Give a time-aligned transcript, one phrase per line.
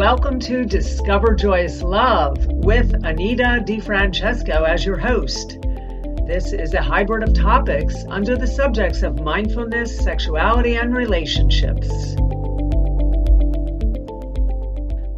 [0.00, 5.58] Welcome to Discover Joyous Love with Anita DeFrancesco as your host.
[6.26, 11.86] This is a hybrid of topics under the subjects of mindfulness, sexuality, and relationships.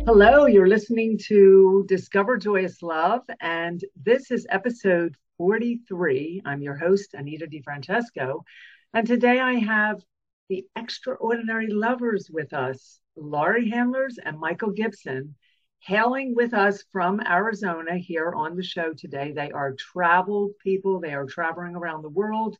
[0.04, 6.42] Hello, you're listening to Discover Joyous Love, and this is episode 43.
[6.44, 8.42] I'm your host, Anita DeFrancesco,
[8.92, 10.02] and today I have
[10.48, 12.98] the extraordinary lovers with us.
[13.16, 15.34] Laurie Handlers and Michael Gibson,
[15.80, 19.32] hailing with us from Arizona here on the show today.
[19.32, 22.56] They are travel people, they are traveling around the world.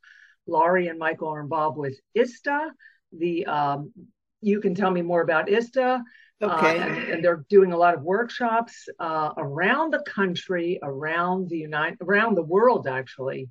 [0.47, 2.73] Laurie and Michael are involved with ISTA.
[3.12, 3.93] The um,
[4.41, 6.03] you can tell me more about ISTA.
[6.43, 6.81] Uh, okay.
[6.81, 11.59] Uh, and, and, they're doing a lot of workshops uh, around the country, around the
[11.59, 13.48] United, around the world, actually.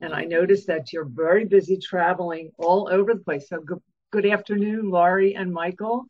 [0.00, 3.48] And I noticed that you're very busy traveling all over the place.
[3.48, 3.80] So good,
[4.10, 6.04] good afternoon, Laurie and Michael.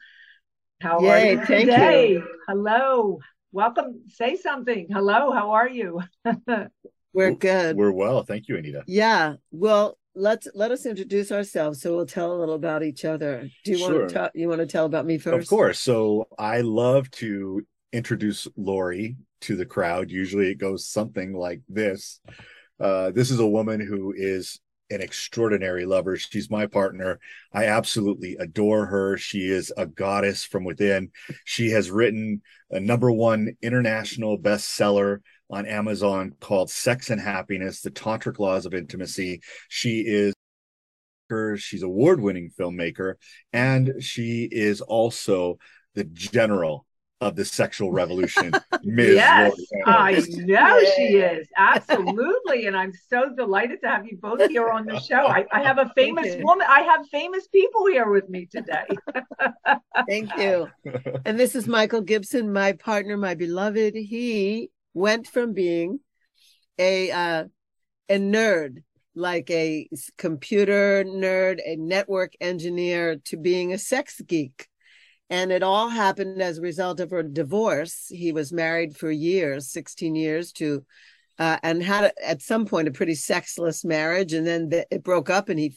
[0.84, 2.10] How Yay, are you today?
[2.10, 2.28] You.
[2.46, 3.18] Hello.
[3.52, 4.02] Welcome.
[4.08, 4.86] Say something.
[4.92, 5.32] Hello.
[5.32, 6.02] How are you?
[7.14, 7.74] We're good.
[7.78, 8.22] We're well.
[8.22, 8.84] Thank you, Anita.
[8.86, 9.36] Yeah.
[9.50, 13.48] Well, let's let us introduce ourselves so we'll tell a little about each other.
[13.64, 13.98] Do you sure.
[14.00, 15.44] want to talk you want to tell about me first?
[15.44, 15.78] Of course.
[15.78, 20.10] So I love to introduce Laurie to the crowd.
[20.10, 22.20] Usually it goes something like this.
[22.78, 24.60] Uh, this is a woman who is
[24.94, 26.16] an extraordinary lover.
[26.16, 27.20] She's my partner.
[27.52, 29.16] I absolutely adore her.
[29.16, 31.10] She is a goddess from within.
[31.44, 35.18] She has written a number one international bestseller
[35.50, 39.40] on Amazon called Sex and Happiness, The Tantric Laws of Intimacy.
[39.68, 40.34] She is
[41.56, 43.14] she's award-winning filmmaker
[43.52, 45.58] and she is also
[45.94, 46.86] the general
[47.24, 48.52] of the sexual revolution,
[48.84, 49.14] Ms.
[49.14, 49.52] Yes,
[49.86, 51.48] I know she is.
[51.56, 52.66] Absolutely.
[52.66, 55.26] and I'm so delighted to have you both here on the show.
[55.26, 58.84] I, I have a famous woman, I have famous people here with me today.
[60.08, 60.68] Thank you.
[61.24, 63.94] And this is Michael Gibson, my partner, my beloved.
[63.94, 66.00] He went from being
[66.78, 67.44] a uh,
[68.10, 68.82] a nerd,
[69.14, 74.68] like a computer nerd, a network engineer, to being a sex geek
[75.30, 78.06] and it all happened as a result of a divorce.
[78.08, 80.84] He was married for years, 16 years to,
[81.38, 84.32] uh, and had at some point a pretty sexless marriage.
[84.32, 85.48] And then it broke up.
[85.48, 85.76] And he,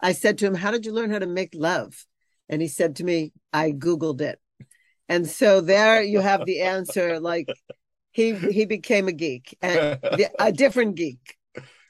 [0.00, 2.06] I said to him, How did you learn how to make love?
[2.48, 4.38] And he said to me, I Googled it.
[5.08, 7.18] And so there you have the answer.
[7.18, 7.48] Like
[8.12, 9.98] he, he became a geek and
[10.38, 11.36] a different geek.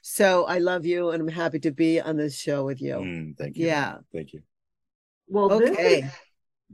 [0.01, 2.95] So I love you and I'm happy to be on this show with you.
[2.95, 3.67] Mm, thank you.
[3.67, 3.97] Yeah.
[4.11, 4.41] Thank you.
[5.27, 6.01] Well, okay.
[6.01, 6.11] This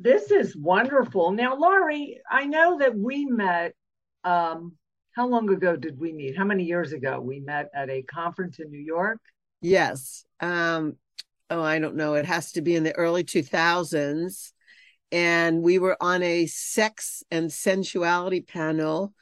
[0.04, 1.32] is wonderful.
[1.32, 3.74] Now, Laurie, I know that we met.
[4.24, 4.74] Um,
[5.12, 6.38] how long ago did we meet?
[6.38, 7.22] How many years ago?
[7.22, 9.20] We met at a conference in New York.
[9.62, 10.26] Yes.
[10.42, 10.98] Um,
[11.50, 12.16] oh, I don't know.
[12.16, 14.52] It has to be in the early 2000s.
[15.12, 19.14] And we were on a sex and sensuality panel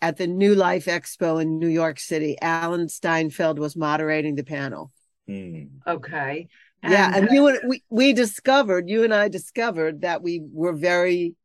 [0.00, 2.36] at the New Life Expo in New York City.
[2.40, 4.92] Alan Steinfeld was moderating the panel.
[5.28, 5.70] Mm.
[5.86, 6.48] Okay.
[6.82, 10.72] And, yeah, and you and we we discovered, you and I discovered that we were
[10.72, 11.36] very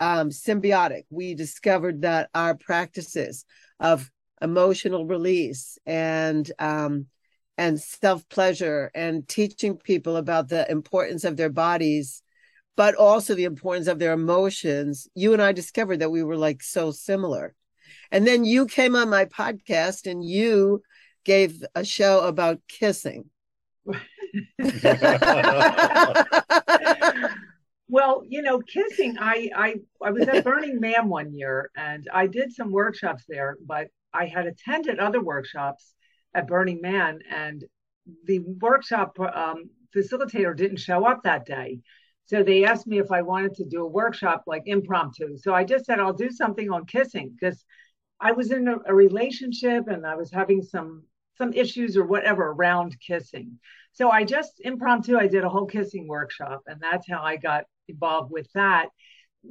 [0.00, 1.04] um, symbiotic.
[1.10, 3.44] We discovered that our practices
[3.80, 7.06] of emotional release and um,
[7.56, 12.22] and self pleasure and teaching people about the importance of their bodies,
[12.76, 15.08] but also the importance of their emotions.
[15.14, 17.54] You and I discovered that we were like so similar.
[18.10, 20.82] And then you came on my podcast and you
[21.24, 23.28] gave a show about kissing.
[27.88, 29.16] well, you know, kissing.
[29.18, 33.56] I I I was at Burning Man one year, and I did some workshops there.
[33.64, 35.94] But I had attended other workshops
[36.34, 37.64] at Burning Man, and
[38.24, 41.80] the workshop um, facilitator didn't show up that day.
[42.26, 45.38] So they asked me if I wanted to do a workshop like impromptu.
[45.38, 47.64] So I just said I'll do something on kissing because
[48.20, 51.04] I was in a, a relationship and I was having some
[51.38, 53.58] some issues or whatever around kissing.
[53.92, 57.64] So I just impromptu, I did a whole kissing workshop, and that's how I got
[57.88, 58.88] involved with that.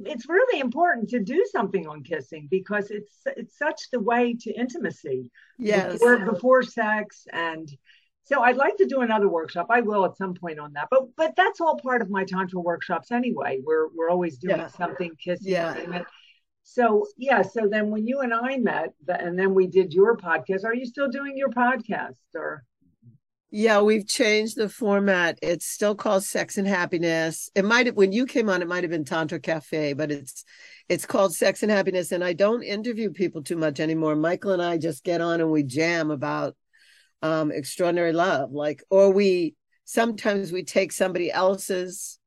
[0.04, 4.52] It's really important to do something on kissing because it's it's such the way to
[4.52, 5.30] intimacy.
[5.58, 5.94] Yes.
[5.94, 7.68] Before, before sex and
[8.28, 9.68] so I'd like to do another workshop.
[9.70, 10.88] I will at some point on that.
[10.90, 13.60] But but that's all part of my tantra workshops anyway.
[13.64, 14.66] We're we're always doing yeah.
[14.68, 15.52] something kissing.
[15.52, 16.02] Yeah.
[16.70, 20.64] So yeah, so then when you and I met, and then we did your podcast.
[20.64, 22.62] Are you still doing your podcast or?
[23.50, 25.38] Yeah, we've changed the format.
[25.40, 27.48] It's still called Sex and Happiness.
[27.54, 30.44] It might have when you came on, it might have been Tantra Cafe, but it's
[30.90, 32.12] it's called Sex and Happiness.
[32.12, 34.14] And I don't interview people too much anymore.
[34.14, 36.54] Michael and I just get on and we jam about
[37.22, 38.52] um extraordinary love.
[38.52, 39.54] Like, or we
[39.86, 42.17] sometimes we take somebody else's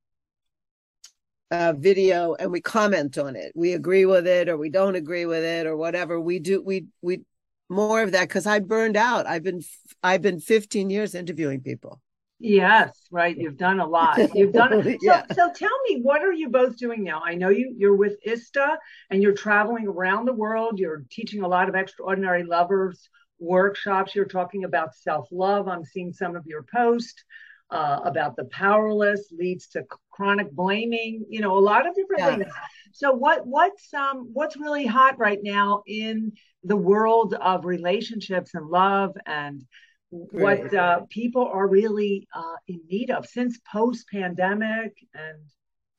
[1.52, 3.52] uh, video and we comment on it.
[3.56, 6.20] We agree with it or we don't agree with it or whatever.
[6.20, 7.22] We do we we
[7.70, 9.28] more of that because I burned out.
[9.28, 9.62] I've been
[10.02, 12.02] I've been 15 years interviewing people.
[12.40, 13.38] Yes, right.
[13.38, 14.18] You've done a lot.
[14.34, 14.98] You've done so.
[15.02, 15.26] yeah.
[15.34, 17.22] So tell me, what are you both doing now?
[17.24, 18.78] I know you you're with ISTA
[19.12, 20.80] and you're traveling around the world.
[20.80, 23.10] You're teaching a lot of extraordinary lovers
[23.40, 24.16] workshops.
[24.16, 25.68] You're talking about self love.
[25.68, 27.24] I'm seeing some of your posts
[27.72, 29.84] uh, about the powerless leads to
[30.22, 31.26] chronic blaming.
[31.30, 32.36] You know, a lot of different yeah.
[32.38, 32.54] things.
[32.94, 36.34] So what what's um what's really hot right now in
[36.64, 39.66] the world of relationships and love and
[40.12, 45.40] what uh, people are really uh, in need of since post pandemic and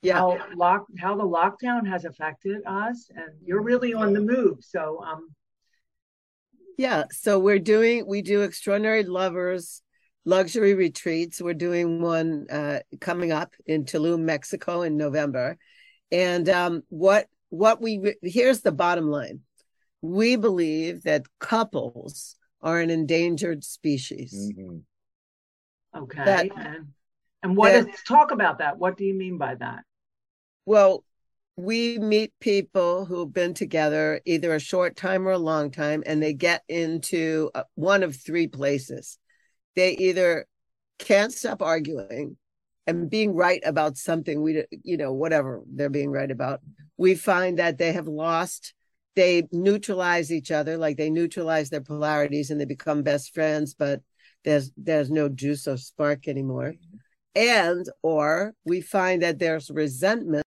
[0.02, 0.14] yeah.
[0.14, 5.02] how lock how the lockdown has affected us and you're really on the move so
[5.02, 5.28] um
[6.76, 9.82] yeah so we're doing we do extraordinary lovers
[10.24, 15.58] luxury retreats we're doing one uh coming up in tulum mexico in november
[16.10, 19.40] and um what what we here's the bottom line
[20.02, 24.52] we believe that couples are an endangered species.
[24.52, 24.78] Mm-hmm.
[26.02, 26.24] Okay.
[26.24, 26.88] That, and,
[27.42, 28.78] and what that, is talk about that?
[28.78, 29.84] What do you mean by that?
[30.66, 31.04] Well,
[31.56, 36.22] we meet people who've been together either a short time or a long time, and
[36.22, 39.18] they get into uh, one of three places.
[39.76, 40.46] They either
[40.98, 42.36] can't stop arguing
[42.86, 43.08] and mm-hmm.
[43.08, 46.60] being right about something we you know whatever they're being right about
[46.96, 48.74] we find that they have lost
[49.16, 54.00] they neutralize each other like they neutralize their polarities and they become best friends but
[54.44, 56.74] there's there's no juice or spark anymore.
[57.34, 60.44] And or we find that there's resentment.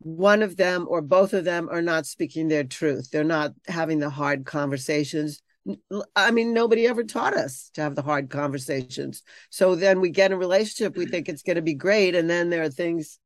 [0.00, 3.10] One of them or both of them are not speaking their truth.
[3.10, 5.42] They're not having the hard conversations
[6.16, 10.30] i mean nobody ever taught us to have the hard conversations so then we get
[10.30, 13.18] in a relationship we think it's going to be great and then there are things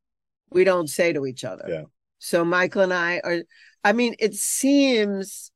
[0.51, 1.83] we don't say to each other yeah
[2.25, 3.43] so Michael and I are,
[3.85, 5.53] I mean, it seems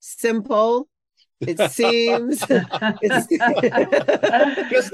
[0.00, 0.88] simple.
[1.40, 2.38] It seems.
[2.46, 2.64] Just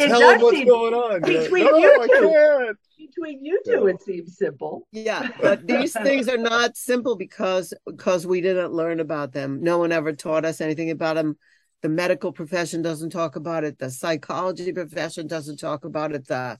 [0.00, 1.20] it tell them what's going on.
[1.20, 2.74] Between no, you two,
[3.14, 4.86] between you two, it seems simple.
[4.92, 9.62] Yeah, but these things are not simple because because we didn't learn about them.
[9.62, 11.36] No one ever taught us anything about them.
[11.82, 13.78] The medical profession doesn't talk about it.
[13.78, 16.26] The psychology profession doesn't talk about it.
[16.26, 16.58] The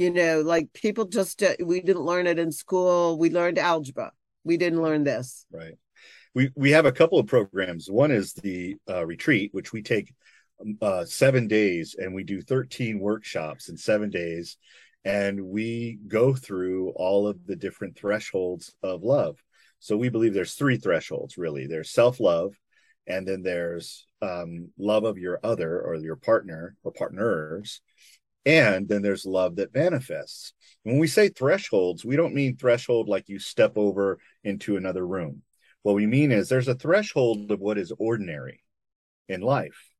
[0.00, 4.10] you know like people just uh, we didn't learn it in school we learned algebra
[4.44, 5.74] we didn't learn this right
[6.34, 10.14] we we have a couple of programs one is the uh, retreat which we take
[10.62, 14.56] um, uh, seven days and we do 13 workshops in seven days
[15.04, 19.42] and we go through all of the different thresholds of love
[19.78, 22.54] so we believe there's three thresholds really there's self-love
[23.06, 27.80] and then there's um, love of your other or your partner or partners
[28.46, 30.52] and then there's love that manifests.
[30.82, 35.42] When we say thresholds, we don't mean threshold like you step over into another room.
[35.82, 38.62] What we mean is there's a threshold of what is ordinary
[39.28, 39.90] in life.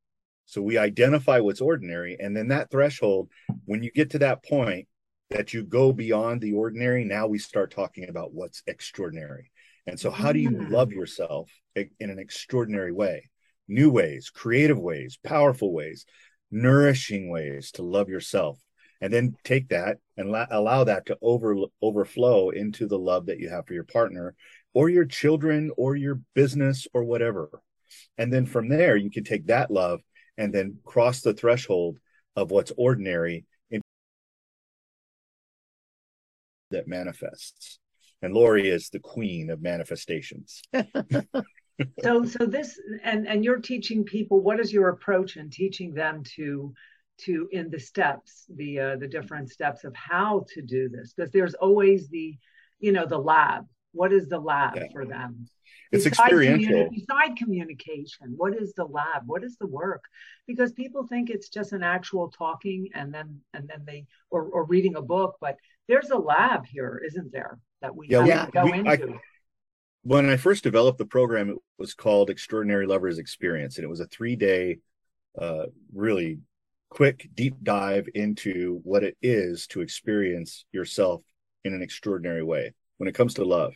[0.47, 2.17] So we identify what's ordinary.
[2.19, 3.29] And then that threshold,
[3.67, 4.89] when you get to that point
[5.31, 9.51] that you go beyond the ordinary, now we start talking about what's extraordinary.
[9.87, 13.31] And so, how do you love yourself in an extraordinary way?
[13.69, 16.05] New ways, creative ways, powerful ways
[16.51, 18.59] nourishing ways to love yourself
[19.01, 23.39] and then take that and la- allow that to over overflow into the love that
[23.39, 24.35] you have for your partner
[24.75, 27.49] or your children or your business or whatever
[28.19, 30.01] and then from there you can take that love
[30.37, 31.99] and then cross the threshold
[32.35, 33.47] of what's ordinary
[36.71, 37.79] that manifests.
[38.23, 40.63] And Laurie is the queen of manifestations.
[42.03, 46.23] So so this and and you're teaching people what is your approach in teaching them
[46.37, 46.75] to
[47.23, 51.15] to in the steps the uh, the different steps of how to do this?
[51.15, 52.37] Because there's always the
[52.79, 53.67] you know the lab.
[53.93, 54.85] What is the lab yeah.
[54.93, 55.49] for them?
[55.91, 56.73] It's beside experiential.
[56.73, 59.23] communi- beside communication what is the lab?
[59.27, 60.05] What is the work?
[60.47, 64.65] Because people think it's just an actual talking and then and then they or, or
[64.65, 65.57] reading a book but
[65.91, 68.91] there's a lab here isn't there that we yeah, have we, to go we, into
[68.91, 69.21] I,
[70.03, 74.01] when I first developed the program, it was called Extraordinary Lovers Experience, and it was
[74.01, 74.79] a three day,
[75.39, 76.39] uh, really
[76.89, 81.23] quick deep dive into what it is to experience yourself
[81.65, 83.75] in an extraordinary way when it comes to love.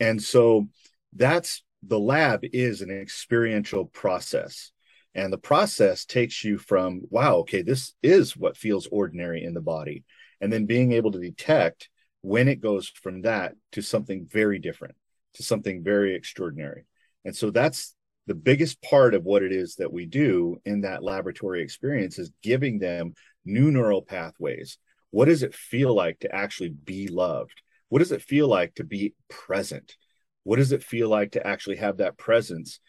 [0.00, 0.68] And so
[1.14, 4.72] that's the lab is an experiential process.
[5.14, 9.60] And the process takes you from, wow, okay, this is what feels ordinary in the
[9.60, 10.04] body.
[10.40, 11.88] And then being able to detect
[12.20, 14.94] when it goes from that to something very different
[15.38, 16.84] to something very extraordinary.
[17.24, 17.94] And so that's
[18.26, 22.30] the biggest part of what it is that we do in that laboratory experience is
[22.42, 23.14] giving them
[23.44, 24.78] new neural pathways.
[25.10, 27.62] What does it feel like to actually be loved?
[27.88, 29.96] What does it feel like to be present?
[30.42, 32.80] What does it feel like to actually have that presence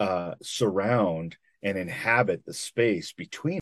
[0.00, 3.60] uh, surround and inhabit the space between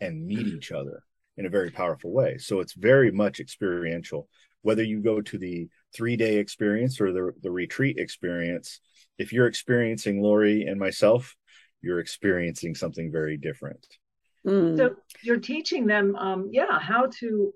[0.00, 1.02] and meet each other
[1.40, 2.36] in a very powerful way.
[2.36, 4.28] So it's very much experiential.
[4.60, 8.80] Whether you go to the three day experience or the, the retreat experience
[9.18, 11.34] if you're experiencing Laurie and myself
[11.82, 13.84] you're experiencing something very different.
[14.46, 14.76] Mm.
[14.76, 17.52] so you're teaching them um yeah how to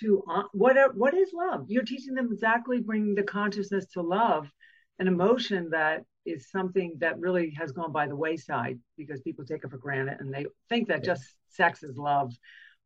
[0.00, 1.64] to uh, what what is love?
[1.68, 4.50] You're teaching them exactly bringing the consciousness to love
[4.98, 9.64] an emotion that is something that really has gone by the wayside because people take
[9.64, 12.32] it for granted and they think that just sex is love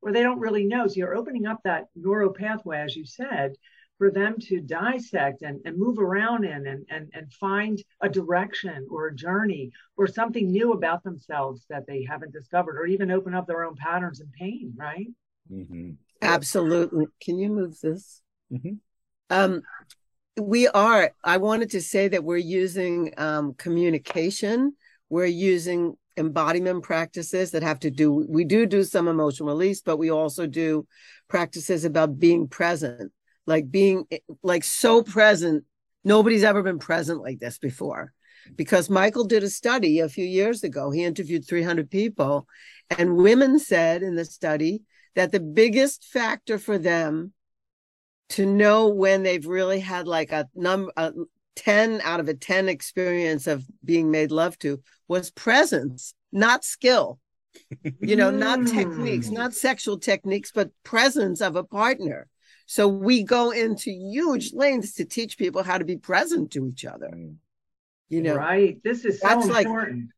[0.02, 0.87] or they don't really know.
[0.87, 3.54] So you're opening up that neural pathway as you said
[3.99, 8.87] for them to dissect and, and move around in and, and, and find a direction
[8.90, 13.32] or a journey or something new about themselves that they haven't discovered or even open
[13.32, 15.06] up their own patterns and pain right?
[15.50, 15.90] Mm-hmm.
[16.21, 17.06] absolutely.
[17.21, 18.23] Can you move this?
[18.52, 18.75] Mm-hmm.
[19.30, 19.62] um,
[20.38, 24.75] we are i wanted to say that we're using um, communication.
[25.11, 29.97] We're using embodiment practices that have to do we do do some emotional release but
[29.97, 30.87] we also do
[31.28, 33.12] practices about being present
[33.47, 34.07] like being
[34.42, 35.64] like so present.
[36.04, 38.12] Nobody's ever been present like this before.
[38.57, 40.90] Because Michael did a study a few years ago.
[40.90, 42.49] He interviewed 300 people,
[42.90, 44.83] and women said in the study
[45.14, 47.33] that the biggest factor for them
[48.31, 51.12] to know when they've really had like a number a
[51.56, 57.18] 10 out of a 10 experience of being made love to was presence not skill
[58.00, 59.32] you know not techniques mm.
[59.32, 62.28] not sexual techniques but presence of a partner
[62.73, 66.87] so we go into huge lengths to teach people how to be present to each
[66.87, 67.11] other.
[68.09, 68.82] You know, right?
[68.82, 70.04] This is so that's important.
[70.04, 70.09] Like,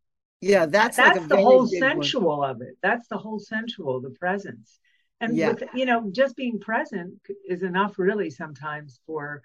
[0.41, 2.51] yeah, that's that's like the whole sensual one.
[2.51, 2.77] of it.
[2.81, 4.79] That's the whole sensual, the presence.
[5.21, 5.51] And yeah.
[5.51, 7.15] with you know, just being present
[7.49, 9.43] is enough really sometimes for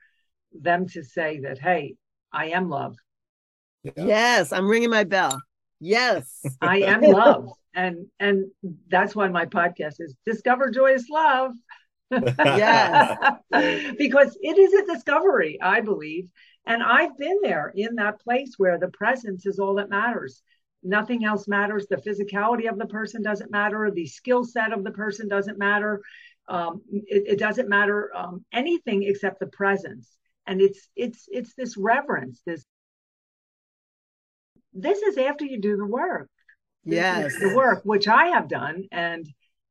[0.53, 1.95] them to say that, hey,
[2.31, 2.95] I am love.
[3.83, 3.91] Yeah.
[3.97, 5.41] Yes, I'm ringing my bell.
[5.79, 6.45] Yes.
[6.61, 7.49] I am love.
[7.73, 8.45] And and
[8.89, 11.53] that's why my podcast is Discover Joyous Love
[12.11, 13.17] yes.
[13.97, 16.27] because it is a discovery, I believe.
[16.65, 20.41] And I've been there in that place where the presence is all that matters.
[20.83, 21.87] Nothing else matters.
[21.89, 23.91] The physicality of the person doesn't matter.
[23.91, 26.01] The skill set of the person doesn't matter.
[26.47, 30.09] Um, it, it, doesn't matter um, anything except the presence.
[30.49, 32.41] And it's it's it's this reverence.
[32.43, 32.65] This
[34.73, 36.27] this is after you do the work.
[36.83, 39.27] Yes, the work which I have done, and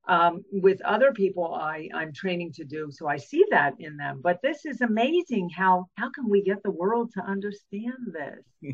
[0.06, 2.92] um, with other people I, I'm training to do.
[2.92, 4.20] So I see that in them.
[4.22, 8.72] But this is amazing how how can we get the world to understand this?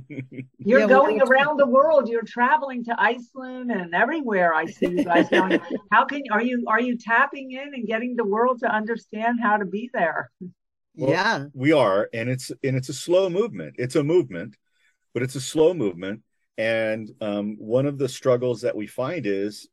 [0.59, 5.05] You're yeah, going around the world, you're traveling to Iceland and everywhere I see you
[5.05, 5.59] guys going.
[5.93, 9.57] How can are you are you tapping in and getting the world to understand how
[9.59, 10.31] to be there?
[10.97, 11.45] Well, yeah.
[11.55, 13.77] We are, and it's and it's a slow movement.
[13.79, 14.57] It's a movement,
[15.13, 16.23] but it's a slow movement.
[16.57, 19.69] And um, one of the struggles that we find is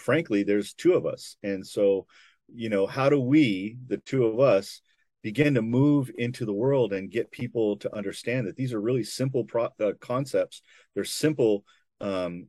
[0.00, 1.36] frankly, there's two of us.
[1.42, 2.06] And so,
[2.52, 4.80] you know, how do we, the two of us,
[5.22, 9.04] begin to move into the world and get people to understand that these are really
[9.04, 10.62] simple pro- uh, concepts?
[10.94, 11.64] They're simple
[12.00, 12.46] um,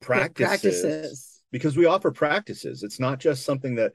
[0.00, 2.82] practices, practices because we offer practices.
[2.82, 3.92] It's not just something that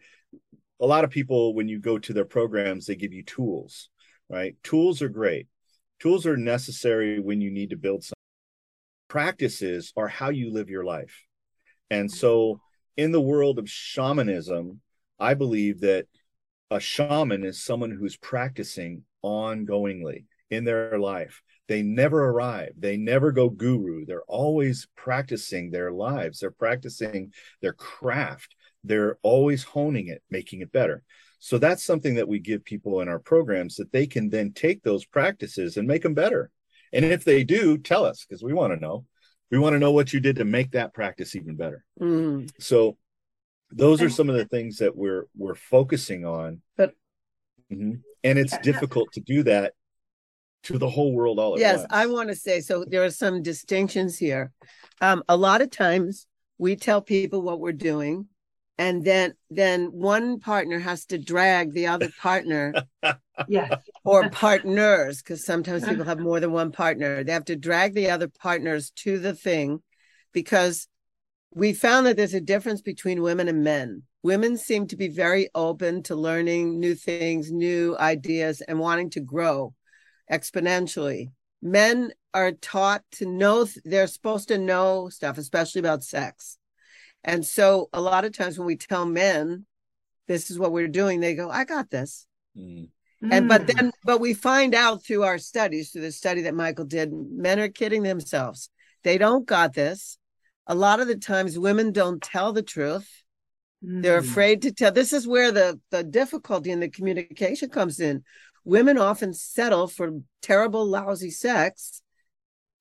[0.79, 3.89] a lot of people, when you go to their programs, they give you tools,
[4.29, 4.55] right?
[4.63, 5.47] Tools are great.
[5.99, 8.15] Tools are necessary when you need to build something.
[9.09, 11.25] Practices are how you live your life.
[11.89, 12.61] And so
[12.95, 14.81] in the world of shamanism,
[15.19, 16.05] I believe that
[16.71, 21.41] a shaman is someone who's practicing ongoingly in their life.
[21.67, 22.71] They never arrive.
[22.77, 24.05] They never go guru.
[24.05, 26.39] They're always practicing their lives.
[26.39, 28.55] They're practicing their craft.
[28.83, 31.03] They're always honing it, making it better.
[31.39, 34.83] So that's something that we give people in our programs that they can then take
[34.83, 36.51] those practices and make them better.
[36.91, 39.05] And if they do, tell us because we want to know
[39.51, 42.49] we want to know what you did to make that practice even better mm.
[42.59, 42.97] so
[43.71, 46.93] those are some of the things that we're we're focusing on but
[47.71, 47.93] mm-hmm.
[48.23, 49.73] and it's yeah, difficult to do that
[50.63, 51.87] to the whole world all at yes once.
[51.91, 54.51] i want to say so there are some distinctions here
[55.01, 58.27] um, a lot of times we tell people what we're doing
[58.79, 62.73] and then then one partner has to drag the other partner
[63.47, 63.83] yes.
[64.05, 67.23] or partners because sometimes people have more than one partner.
[67.23, 69.83] They have to drag the other partners to the thing
[70.31, 70.87] because
[71.53, 74.03] we found that there's a difference between women and men.
[74.23, 79.19] Women seem to be very open to learning new things new ideas and wanting to
[79.19, 79.73] grow
[80.31, 81.31] exponentially.
[81.61, 86.58] Men are taught to know they're supposed to know stuff especially about sex
[87.23, 89.65] And so a lot of times when we tell men
[90.27, 92.25] this is what we're doing, they go, I got this.
[92.57, 92.89] Mm.
[93.31, 93.75] And but Mm.
[93.75, 97.59] then but we find out through our studies, through the study that Michael did, men
[97.59, 98.69] are kidding themselves.
[99.03, 100.17] They don't got this.
[100.67, 103.09] A lot of the times women don't tell the truth.
[103.81, 104.25] They're Mm.
[104.25, 104.91] afraid to tell.
[104.91, 108.23] This is where the the difficulty in the communication comes in.
[108.63, 112.01] Women often settle for terrible, lousy sex,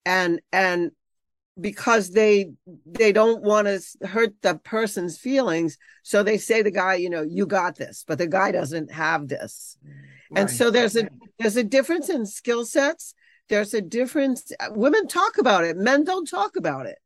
[0.04, 0.90] and and
[1.60, 2.52] because they
[2.86, 7.10] they don't want to hurt the person's feelings, so they say to the guy, you
[7.10, 9.76] know, you got this, but the guy doesn't have this.
[10.34, 10.50] And Right.
[10.50, 13.14] so there's a there's a difference in skill sets.
[13.48, 14.52] There's a difference.
[14.60, 15.76] Uh, women talk about it.
[15.76, 16.98] Men don't talk about it.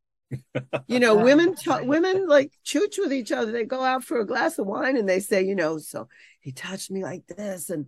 [0.89, 3.53] You know, women talk, women like chooch with each other.
[3.53, 6.09] They go out for a glass of wine and they say, you know, so
[6.41, 7.87] he touched me like this, and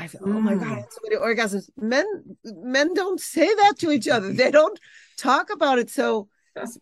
[0.00, 0.76] I feel, oh my god, I Mm.
[0.76, 1.70] had so many orgasms.
[1.76, 2.06] Men
[2.44, 4.32] men don't say that to each other.
[4.32, 4.78] They don't
[5.18, 5.90] talk about it.
[5.90, 6.28] So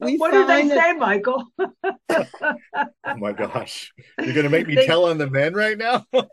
[0.00, 1.44] we what do they that- say, Michael?
[1.58, 3.92] Oh my gosh.
[4.22, 6.04] You're gonna make me They- tell on the men right now?
[6.12, 6.28] Tell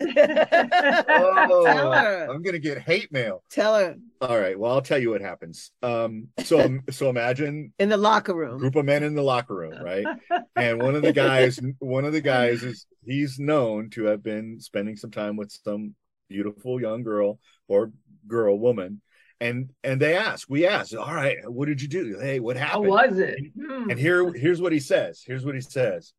[1.52, 2.28] Oh, her.
[2.30, 3.44] I'm gonna get hate mail.
[3.50, 4.58] Tell her All right.
[4.58, 5.72] Well, I'll tell you what happens.
[5.82, 8.58] Um, so so imagine in the locker room.
[8.60, 10.06] group of men in the locker room, right?
[10.56, 14.60] And one of the guys, one of the guys is he's known to have been
[14.60, 15.96] spending some time with some
[16.30, 17.92] beautiful young girl or
[18.28, 19.02] girl woman.
[19.40, 22.18] And and they ask, we ask, all right, what did you do?
[22.22, 23.40] Hey, what happened How was it?
[23.60, 23.90] Hmm.
[23.90, 25.22] And here, here's what he says.
[25.26, 26.14] Here's what he says.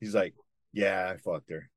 [0.00, 0.34] He's like,
[0.72, 1.70] "Yeah, I fucked her."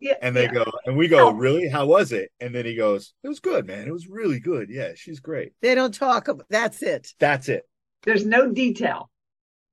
[0.00, 0.52] Yeah, And they yeah.
[0.52, 1.32] go, and we go, Oh.
[1.32, 1.68] "Really?
[1.68, 3.86] How was it?" And then he goes, "It was good, man.
[3.86, 4.68] It was really good.
[4.68, 5.52] Yeah, she's great.
[5.62, 7.12] They don't talk about that's it.
[7.18, 7.62] That's it."
[8.02, 9.10] There's no detail.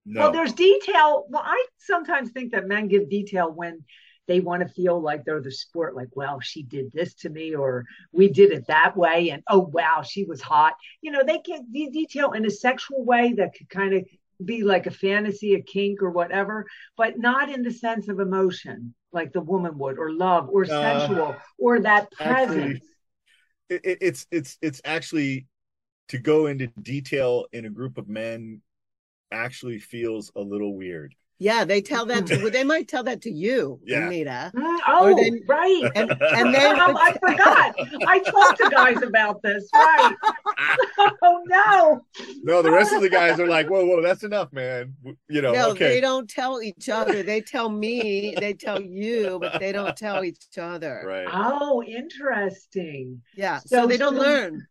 [0.05, 1.25] No, Well, there's detail.
[1.29, 3.83] Well, I sometimes think that men give detail when
[4.27, 7.55] they want to feel like they're the sport, like, well, she did this to me,
[7.55, 10.73] or we did it that way, and oh, wow, she was hot.
[11.01, 14.05] You know, they get the detail in a sexual way that could kind of
[14.43, 16.65] be like a fantasy, a kink, or whatever,
[16.97, 20.67] but not in the sense of emotion, like the woman would, or love, or Uh,
[20.67, 22.79] sensual, or that presence.
[23.69, 25.47] it- it's it's it's actually
[26.09, 28.61] to go into detail in a group of men
[29.31, 31.15] actually feels a little weird.
[31.43, 34.07] Yeah, they tell that to they might tell that to you, Yeah.
[34.07, 34.51] Anita.
[34.55, 35.91] Mm, oh, they- right.
[35.95, 37.75] And and they Um, I forgot.
[38.07, 39.67] I talked to guys about this.
[39.73, 40.15] Right.
[41.21, 42.01] oh no.
[42.43, 44.95] no, the rest of the guys are like, "Whoa, whoa, that's enough, man."
[45.29, 45.89] You know, no, okay.
[45.89, 47.23] they don't tell each other.
[47.23, 51.03] They tell me, they tell you, but they don't tell each other.
[51.05, 51.27] Right.
[51.31, 53.21] Oh, interesting.
[53.35, 53.57] Yeah.
[53.59, 54.67] So, So- they don't so- learn.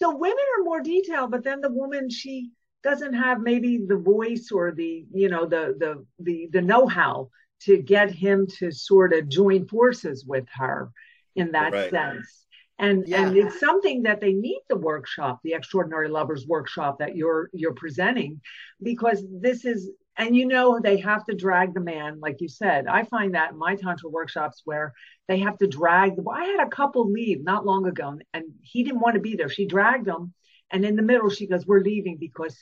[0.00, 2.50] So women are more detailed, but then the woman she
[2.88, 7.28] doesn't have maybe the voice or the you know the the the the know-how
[7.60, 10.90] to get him to sort of join forces with her
[11.36, 11.90] in that Right.
[11.90, 12.44] sense.
[12.78, 13.26] And Yeah.
[13.26, 17.74] and it's something that they need the workshop, the extraordinary lovers workshop that you're you're
[17.74, 18.40] presenting,
[18.82, 22.86] because this is and you know they have to drag the man, like you said.
[22.86, 24.92] I find that in my tantra workshops where
[25.28, 28.84] they have to drag the I had a couple leave not long ago and he
[28.84, 29.48] didn't want to be there.
[29.48, 30.34] She dragged him
[30.70, 32.56] and in the middle she goes, We're leaving because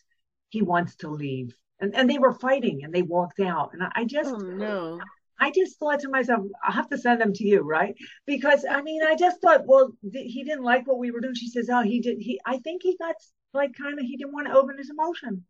[0.57, 1.55] he wants to leave.
[1.81, 3.69] And and they were fighting and they walked out.
[3.75, 5.01] And I, I just Oh no.
[5.39, 7.95] I just thought to myself, I'll have to send them to you, right?
[8.27, 11.35] Because I mean, I just thought, well, th- he didn't like what we were doing.
[11.35, 12.17] She says, oh, he did.
[12.29, 13.17] He, I think he got
[13.53, 15.45] like kind of, he didn't want to open his emotion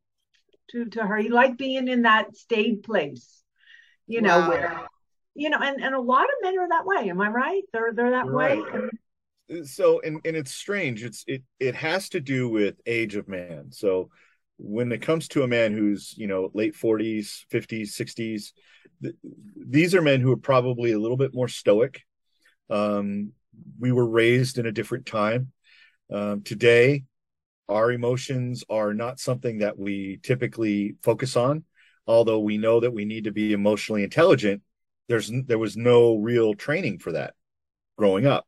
[0.72, 1.16] to to her.
[1.16, 3.42] He liked being in that stayed place,
[4.08, 4.48] you know, Wow.
[4.50, 4.88] where,
[5.34, 7.08] you know, and and a lot of men are that way.
[7.08, 7.62] Am I right?
[7.72, 8.56] They're they're that way.
[8.58, 8.90] Right.
[9.64, 13.70] so and and it's strange it's it it has to do with age of man
[13.70, 14.10] so
[14.58, 18.52] when it comes to a man who's you know late 40s 50s 60s
[19.02, 19.14] th-
[19.56, 22.02] these are men who are probably a little bit more stoic.
[22.70, 23.32] Um
[23.78, 25.52] we were raised in a different time.
[26.12, 27.04] Um today
[27.68, 31.64] our emotions are not something that we typically focus on.
[32.06, 34.62] Although we know that we need to be emotionally intelligent
[35.08, 37.34] there's there was no real training for that
[37.96, 38.46] growing up.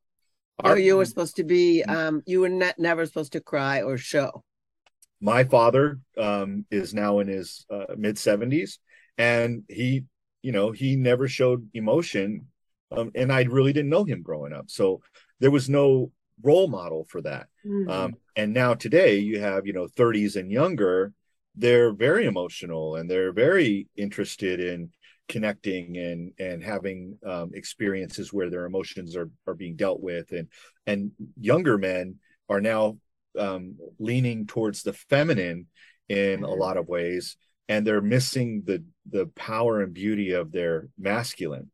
[0.58, 3.96] Our- you were supposed to be um you were ne- never supposed to cry or
[3.96, 4.42] show.
[5.20, 8.78] My father um, is now in his uh, mid 70s
[9.16, 10.04] and he
[10.42, 12.46] you know he never showed emotion
[12.92, 14.70] um, and i really didn't know him growing up.
[14.70, 15.00] So
[15.40, 17.48] there was no role model for that.
[17.66, 17.90] Mhm.
[17.90, 21.12] um, and now today you have you know 30s and younger
[21.56, 24.90] they're very emotional and they're very interested in
[25.28, 30.32] connecting and and having um, experiences where their emotions are are being dealt with.
[30.32, 30.48] And
[30.86, 32.16] and younger men
[32.48, 32.98] are now
[33.38, 35.66] um, leaning towards the feminine
[36.08, 36.58] in a Mhm.
[36.58, 37.36] lot of ways
[37.68, 41.70] and they're missing the the power and beauty of their masculine.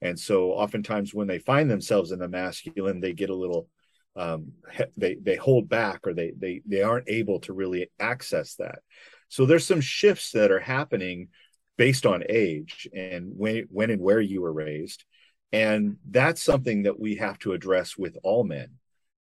[0.00, 3.68] And so oftentimes when they find themselves in the masculine they get a little
[4.16, 4.52] um,
[4.96, 8.80] they they hold back or they they they aren't able to really access that.
[9.28, 11.28] So there's some shifts that are happening
[11.78, 15.04] based on age and when when and where you were raised.
[15.52, 18.70] And that's something that we have to address with all men.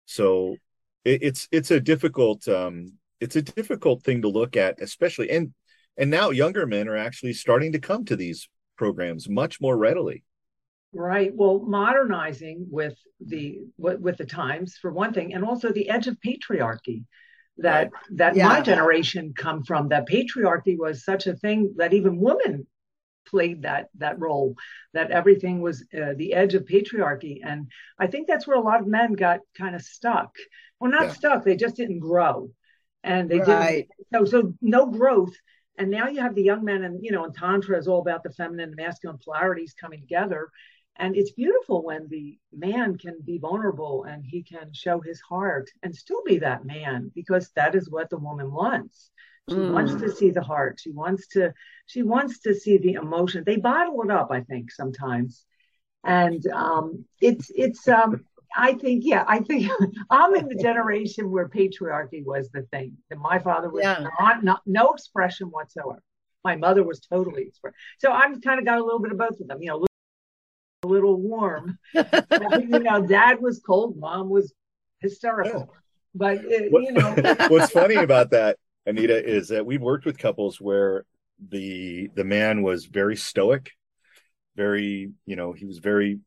[0.05, 0.57] So
[1.05, 5.53] it, it's it's a difficult um it's a difficult thing to look at especially and
[5.97, 10.23] and now younger men are actually starting to come to these programs much more readily
[10.93, 16.07] right well modernizing with the with the times for one thing and also the edge
[16.07, 17.05] of patriarchy
[17.57, 18.17] that right.
[18.17, 18.47] that yeah.
[18.47, 22.65] my generation come from that patriarchy was such a thing that even women
[23.25, 24.55] played that that role
[24.93, 27.39] that everything was uh, the edge of patriarchy.
[27.43, 30.35] And i think that's where a lot of men got kind of stuck.
[30.79, 31.13] Well not yeah.
[31.13, 32.51] stuck they just didn't grow.
[33.03, 33.87] And they right.
[34.11, 35.35] didn't so so no growth.
[35.77, 38.23] And now you have the young men and you know and tantra is all about
[38.23, 40.49] the feminine and masculine polarities coming together.
[40.97, 45.69] And it's beautiful when the man can be vulnerable and he can show his heart
[45.81, 49.09] and still be that man because that is what the woman wants
[49.49, 49.73] she mm.
[49.73, 50.79] wants to see the heart.
[50.81, 51.53] She wants to
[51.85, 53.43] she wants to see the emotion.
[53.45, 55.45] They bottle it up, I think, sometimes.
[56.03, 58.25] And um, it's it's um,
[58.55, 59.69] I think yeah, I think
[60.09, 62.97] I'm in the generation where patriarchy was the thing.
[63.09, 64.07] That my father was yeah.
[64.19, 66.01] not, not no expression whatsoever.
[66.43, 67.75] My mother was totally expressed.
[67.99, 69.61] So I'm kind of got a little bit of both of them.
[69.61, 69.85] You know,
[70.83, 71.77] a little warm.
[71.93, 74.53] you know, dad was cold, mom was
[74.99, 75.69] hysterical.
[75.71, 75.77] Yeah.
[76.13, 77.15] But it, what, you know,
[77.49, 81.05] what's funny about that Anita, is that we've worked with couples where
[81.49, 83.71] the the man was very stoic,
[84.55, 86.19] very, you know, he was very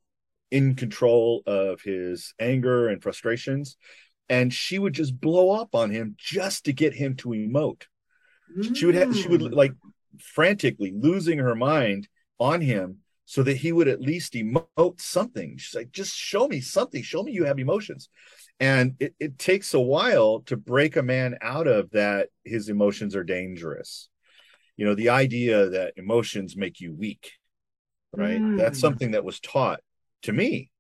[0.51, 3.77] in control of his anger and frustrations.
[4.29, 7.83] And she would just blow up on him just to get him to emote.
[8.57, 8.75] Mm.
[8.77, 9.55] She would have she would mm.
[9.55, 9.75] like
[10.19, 15.57] frantically losing her mind on him so that he would at least emote something.
[15.59, 17.03] She's like, just show me something.
[17.03, 18.09] Show me you have emotions
[18.61, 23.17] and it, it takes a while to break a man out of that his emotions
[23.17, 24.09] are dangerous.
[24.77, 27.33] You know the idea that emotions make you weak
[28.17, 28.41] right?
[28.41, 28.59] Mm.
[28.59, 29.81] that's something that was taught
[30.23, 30.71] to me.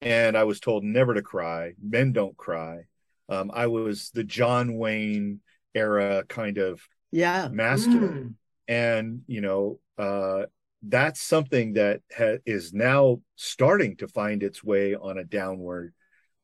[0.00, 1.74] And i was told never to cry.
[1.82, 2.84] Men don't cry.
[3.28, 5.40] Um, i was the john wayne
[5.74, 7.48] era kind of yeah.
[7.50, 8.34] masculine mm.
[8.68, 10.42] and you know uh,
[10.82, 15.94] that's something that ha- is now starting to find its way on a downward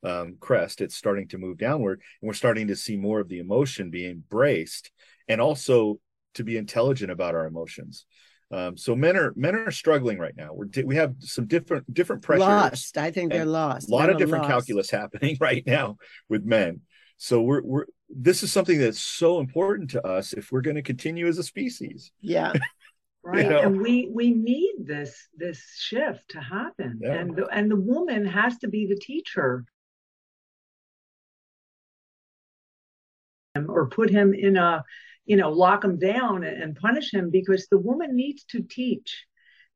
[0.03, 3.39] um, crest, it's starting to move downward, and we're starting to see more of the
[3.39, 4.91] emotion being embraced,
[5.29, 5.99] and also
[6.35, 8.07] to be intelligent about our emotions.
[8.53, 10.51] Um, so men are men are struggling right now.
[10.53, 12.41] We're we have some different different pressures.
[12.41, 12.99] Lost.
[12.99, 13.89] I think they're lost.
[13.89, 14.53] A lot men of different lost.
[14.53, 16.81] calculus happening right now with men.
[17.17, 20.83] So we're we're this is something that's so important to us if we're going to
[20.83, 22.11] continue as a species.
[22.21, 22.53] Yeah.
[23.23, 23.61] right you know?
[23.61, 27.13] and we we need this this shift to happen yeah.
[27.13, 29.63] and the, and the woman has to be the teacher
[33.69, 34.85] or put him in a,
[35.25, 39.25] you know, lock him down and punish him because the woman needs to teach,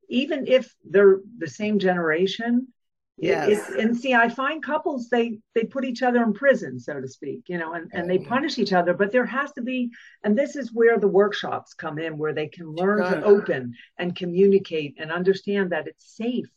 [0.08, 2.68] even if they're the same generation.
[3.16, 3.70] Yes.
[3.70, 7.44] and see, I find couples they they put each other in prison, so to speak,
[7.46, 8.92] you know, and, and they punish each other.
[8.92, 9.90] But there has to be,
[10.24, 14.16] and this is where the workshops come in, where they can learn to open and
[14.16, 16.50] communicate and understand that it's safe.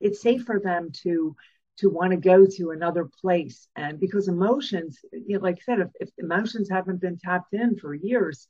[0.00, 1.36] It's safe for them to
[1.80, 3.68] to want to go to another place.
[3.76, 7.78] And because emotions, you know, like I said, if, if emotions haven't been tapped in
[7.78, 8.46] for years,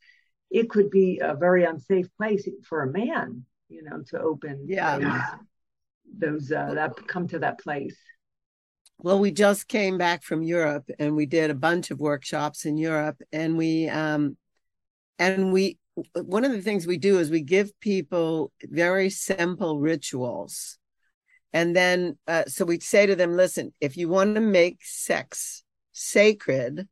[0.50, 4.98] it could be a very unsafe place for a man, you know, to open yeah.
[4.98, 7.96] those, those uh, that come to that place.
[8.98, 12.76] Well, we just came back from Europe and we did a bunch of workshops in
[12.76, 14.36] Europe and we um
[15.18, 15.78] and we
[16.22, 20.78] one of the things we do is we give people very simple rituals
[21.52, 25.64] and then, uh, so we'd say to them, listen, if you want to make sex
[25.92, 26.88] sacred,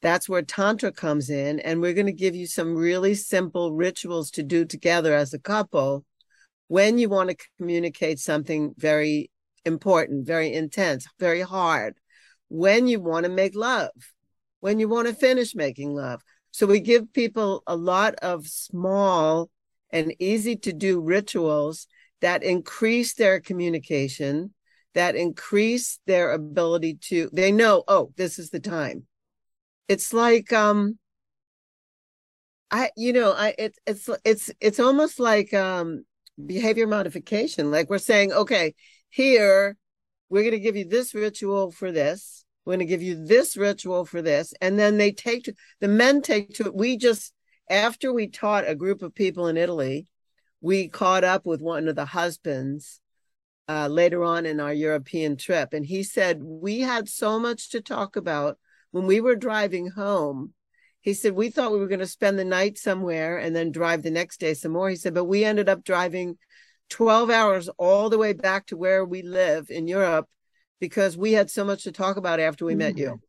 [0.00, 1.60] that's where Tantra comes in.
[1.60, 5.38] And we're going to give you some really simple rituals to do together as a
[5.38, 6.04] couple
[6.66, 9.30] when you want to communicate something very
[9.64, 11.94] important, very intense, very hard,
[12.48, 13.90] when you want to make love,
[14.60, 16.20] when you want to finish making love.
[16.50, 19.50] So we give people a lot of small
[19.90, 21.86] and easy to do rituals
[22.22, 24.54] that increase their communication,
[24.94, 29.04] that increase their ability to, they know, oh, this is the time.
[29.88, 30.98] It's like, um,
[32.70, 36.04] I, you know, I, it, it's, it's, it's almost like, um,
[36.46, 37.70] behavior modification.
[37.70, 38.74] Like we're saying, okay,
[39.10, 39.76] here,
[40.30, 42.44] we're going to give you this ritual for this.
[42.64, 44.54] We're going to give you this ritual for this.
[44.60, 46.74] And then they take to, the men take to it.
[46.74, 47.34] We just,
[47.68, 50.06] after we taught a group of people in Italy,
[50.62, 53.00] we caught up with one of the husbands
[53.68, 57.80] uh, later on in our European trip, and he said we had so much to
[57.80, 58.58] talk about
[58.92, 60.54] when we were driving home.
[61.00, 64.02] he said we thought we were going to spend the night somewhere and then drive
[64.02, 66.38] the next day some more he said but we ended up driving
[66.90, 70.28] 12 hours all the way back to where we live in europe
[70.78, 72.78] because we had so much to talk about after we mm-hmm.
[72.78, 73.20] met you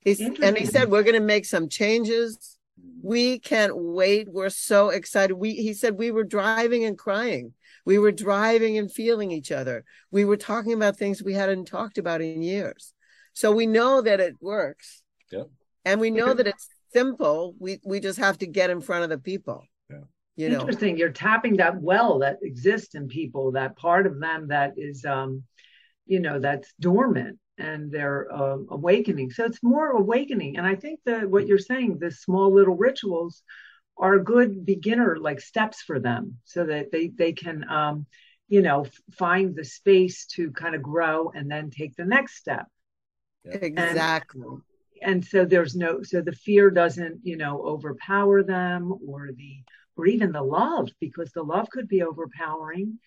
[0.00, 2.53] He's, and he said we're going to make some changes
[3.02, 4.28] we can't wait.
[4.30, 5.34] We're so excited.
[5.34, 7.54] We he said we were driving and crying.
[7.86, 9.84] We were driving and feeling each other.
[10.10, 12.94] We were talking about things we hadn't talked about in years.
[13.34, 15.02] So we know that it works.
[15.30, 15.44] Yeah
[15.84, 17.54] and we know that it's simple.
[17.58, 19.98] We we just have to get in front of the people yeah.
[20.36, 20.60] you know?
[20.60, 20.96] Interesting.
[20.96, 25.42] You're tapping that well that exists in people that part of them that is um
[26.06, 29.30] you know that's dormant and they're uh, awakening.
[29.30, 30.56] So it's more awakening.
[30.56, 33.42] And I think that what you're saying, the small little rituals,
[33.96, 38.06] are good beginner like steps for them, so that they they can, um,
[38.48, 42.66] you know, find the space to kind of grow and then take the next step.
[43.44, 44.42] Exactly.
[44.42, 44.62] And,
[45.02, 49.62] and so there's no so the fear doesn't you know overpower them or the
[49.96, 52.98] or even the love because the love could be overpowering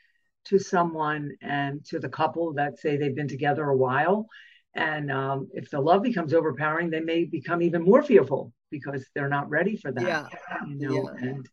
[0.50, 4.28] to someone and to the couple that say they've been together a while.
[4.74, 9.30] And um, if the love becomes overpowering, they may become even more fearful because they're
[9.30, 10.04] not ready for that.
[10.04, 10.28] Yeah.
[10.68, 11.30] You know, yeah.
[11.30, 11.50] and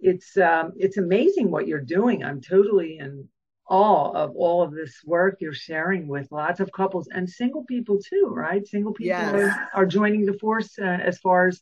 [0.00, 2.22] it's um, it's amazing what you're doing.
[2.22, 3.28] I'm totally in
[3.68, 7.98] awe of all of this work you're sharing with lots of couples and single people
[7.98, 8.64] too, right?
[8.66, 9.34] Single people yes.
[9.34, 11.60] are, are, joining the force uh, as far as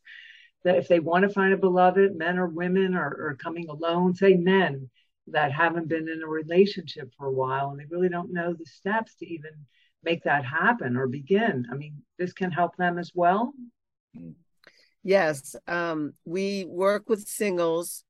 [0.64, 4.14] that if they want to find a beloved, men or women, or, or coming alone.
[4.14, 4.90] Say men
[5.29, 8.67] that haven't been in a relationship for a while and they really don't know the
[8.67, 9.53] steps to even
[10.03, 11.67] make that happen or begin.
[11.73, 13.55] I mean, this can help them as well.
[15.03, 18.05] Yes, um, we work with singles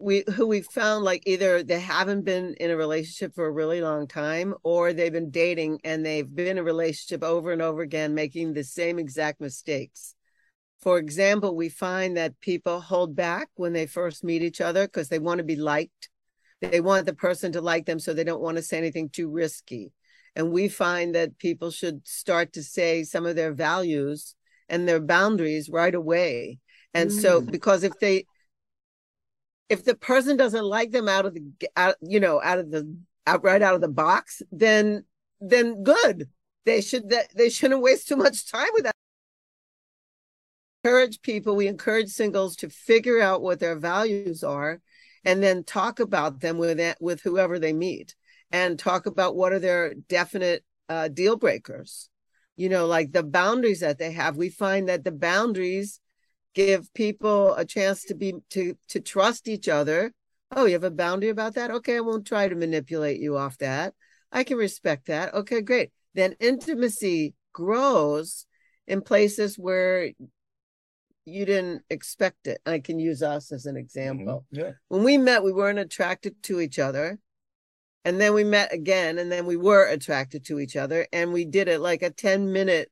[0.00, 3.80] we who we found like either they haven't been in a relationship for a really
[3.80, 7.82] long time or they've been dating and they've been in a relationship over and over
[7.82, 10.13] again making the same exact mistakes
[10.84, 15.08] for example, we find that people hold back when they first meet each other because
[15.08, 16.10] they want to be liked.
[16.60, 19.30] They want the person to like them, so they don't want to say anything too
[19.30, 19.92] risky.
[20.36, 24.34] And we find that people should start to say some of their values
[24.68, 26.58] and their boundaries right away.
[26.92, 27.18] And mm.
[27.18, 28.26] so, because if they,
[29.70, 31.44] if the person doesn't like them out of the,
[31.78, 32.94] out, you know, out of the,
[33.26, 35.04] out right out of the box, then,
[35.40, 36.28] then good.
[36.66, 38.93] They should, they shouldn't waste too much time with that
[40.84, 44.80] encourage people, we encourage singles to figure out what their values are
[45.24, 48.14] and then talk about them with with whoever they meet
[48.50, 52.10] and talk about what are their definite uh, deal breakers.
[52.56, 54.36] You know, like the boundaries that they have.
[54.36, 56.00] We find that the boundaries
[56.54, 60.12] give people a chance to be to to trust each other.
[60.54, 61.70] Oh, you have a boundary about that?
[61.70, 63.94] Okay, I won't try to manipulate you off that.
[64.30, 65.32] I can respect that.
[65.32, 65.92] Okay, great.
[66.12, 68.46] Then intimacy grows
[68.86, 70.10] in places where
[71.24, 72.60] you didn't expect it.
[72.66, 74.44] I can use us as an example.
[74.52, 74.60] Mm-hmm.
[74.60, 74.70] Yeah.
[74.88, 77.18] When we met, we weren't attracted to each other.
[78.04, 81.06] And then we met again, and then we were attracted to each other.
[81.10, 82.90] And we did it like a 10 minute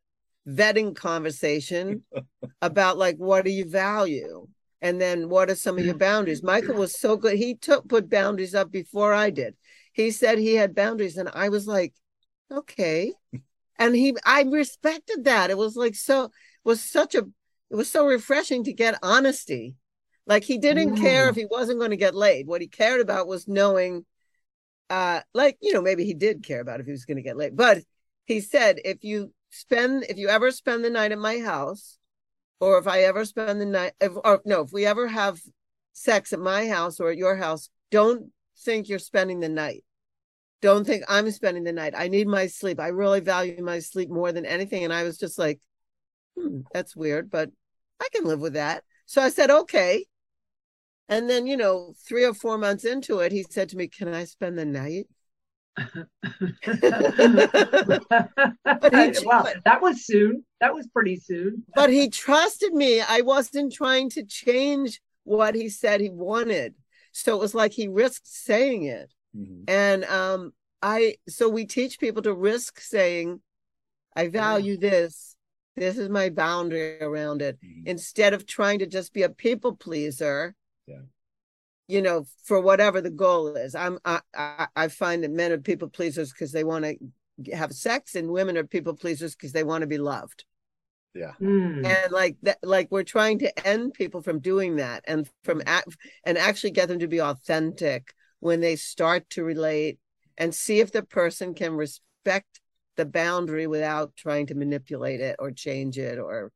[0.48, 2.02] vetting conversation
[2.62, 4.46] about like what do you value?
[4.80, 6.42] And then what are some of your boundaries?
[6.42, 7.36] Michael was so good.
[7.36, 9.54] He took put boundaries up before I did.
[9.92, 11.94] He said he had boundaries, and I was like,
[12.50, 13.12] okay.
[13.78, 15.50] And he I respected that.
[15.50, 16.30] It was like so
[16.64, 17.26] was such a
[17.72, 19.76] it was so refreshing to get honesty.
[20.26, 21.00] Like he didn't mm.
[21.00, 22.46] care if he wasn't going to get laid.
[22.46, 24.04] What he cared about was knowing,
[24.90, 27.38] uh, like, you know, maybe he did care about if he was going to get
[27.38, 27.56] laid.
[27.56, 27.78] But
[28.26, 31.96] he said, if you spend, if you ever spend the night at my house,
[32.60, 35.40] or if I ever spend the night, if, or no, if we ever have
[35.94, 39.82] sex at my house or at your house, don't think you're spending the night.
[40.60, 41.94] Don't think I'm spending the night.
[41.96, 42.78] I need my sleep.
[42.78, 44.84] I really value my sleep more than anything.
[44.84, 45.58] And I was just like,
[46.38, 47.50] hmm, that's weird, but
[48.02, 48.82] I can live with that.
[49.06, 50.06] So I said, okay.
[51.08, 54.08] And then, you know, three or four months into it, he said to me, Can
[54.08, 55.06] I spend the night?
[55.76, 55.86] but
[58.92, 60.44] he, wow, that was soon.
[60.60, 61.64] That was pretty soon.
[61.74, 63.00] but he trusted me.
[63.00, 66.74] I wasn't trying to change what he said he wanted.
[67.12, 69.12] So it was like he risked saying it.
[69.36, 69.64] Mm-hmm.
[69.68, 73.40] And um I so we teach people to risk saying,
[74.14, 74.90] I value yeah.
[74.90, 75.31] this
[75.76, 77.58] this is my boundary around it.
[77.64, 77.86] Mm-hmm.
[77.86, 80.54] Instead of trying to just be a people pleaser,
[80.86, 81.00] yeah.
[81.88, 83.74] you know, for whatever the goal is.
[83.74, 87.72] I'm I I, I find that men are people pleasers because they want to have
[87.72, 90.44] sex, and women are people pleasers because they want to be loved.
[91.14, 91.32] Yeah.
[91.40, 91.84] Mm.
[91.84, 95.96] And like that, like we're trying to end people from doing that and from act
[96.24, 99.98] and actually get them to be authentic when they start to relate
[100.38, 102.61] and see if the person can respect
[102.96, 106.50] the boundary without trying to manipulate it or change it or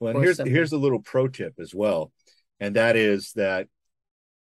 [0.00, 0.54] Well, or here's something.
[0.54, 2.12] here's a little pro tip as well,
[2.58, 3.68] and that is that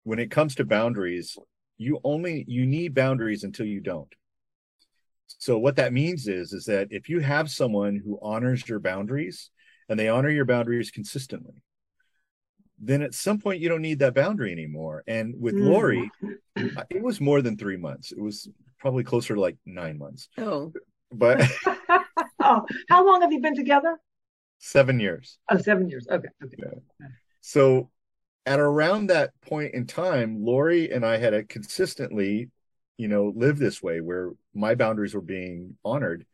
[0.04, 1.36] when it comes to boundaries,
[1.78, 4.12] you only you need boundaries until you don't.
[5.26, 9.50] So what that means is is that if you have someone who honors your boundaries
[9.88, 11.62] and they honor your boundaries consistently,
[12.78, 15.02] then at some point you don't need that boundary anymore.
[15.06, 15.70] And with Mm.
[15.70, 16.12] Laurie,
[16.90, 18.12] it was more than three months.
[18.12, 20.72] It was probably closer to like nine months, Oh,
[21.12, 21.48] but
[22.40, 23.98] oh, how long have you been together?
[24.62, 25.38] seven years.
[25.50, 26.06] Oh, seven years.
[26.08, 26.28] Okay.
[26.42, 26.78] Okay.
[27.40, 27.90] So
[28.46, 32.48] at around that point in time, Laurie and I had a consistently,
[32.96, 36.24] you know, live this way where my boundaries were being honored.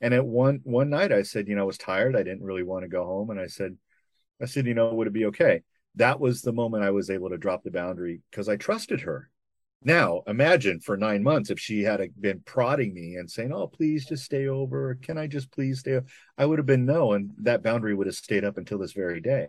[0.00, 2.16] And at one one night I said, you know, I was tired.
[2.16, 3.30] I didn't really want to go home.
[3.30, 3.76] And I said,
[4.40, 5.62] I said, you know, would it be okay?
[5.96, 9.30] That was the moment I was able to drop the boundary because I trusted her.
[9.84, 13.66] Now imagine for nine months if she had uh, been prodding me and saying, Oh,
[13.66, 14.98] please just stay over.
[15.02, 15.96] Can I just please stay?
[15.96, 16.06] Over?
[16.38, 19.20] I would have been no, and that boundary would have stayed up until this very
[19.20, 19.48] day.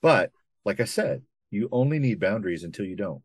[0.00, 0.32] But
[0.64, 3.22] like I said, you only need boundaries until you don't.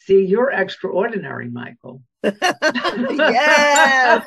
[0.00, 2.02] See, you're extraordinary, Michael.
[2.22, 4.24] yes.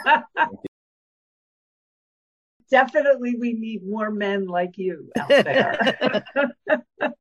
[2.70, 6.24] Definitely, we need more men like you out there.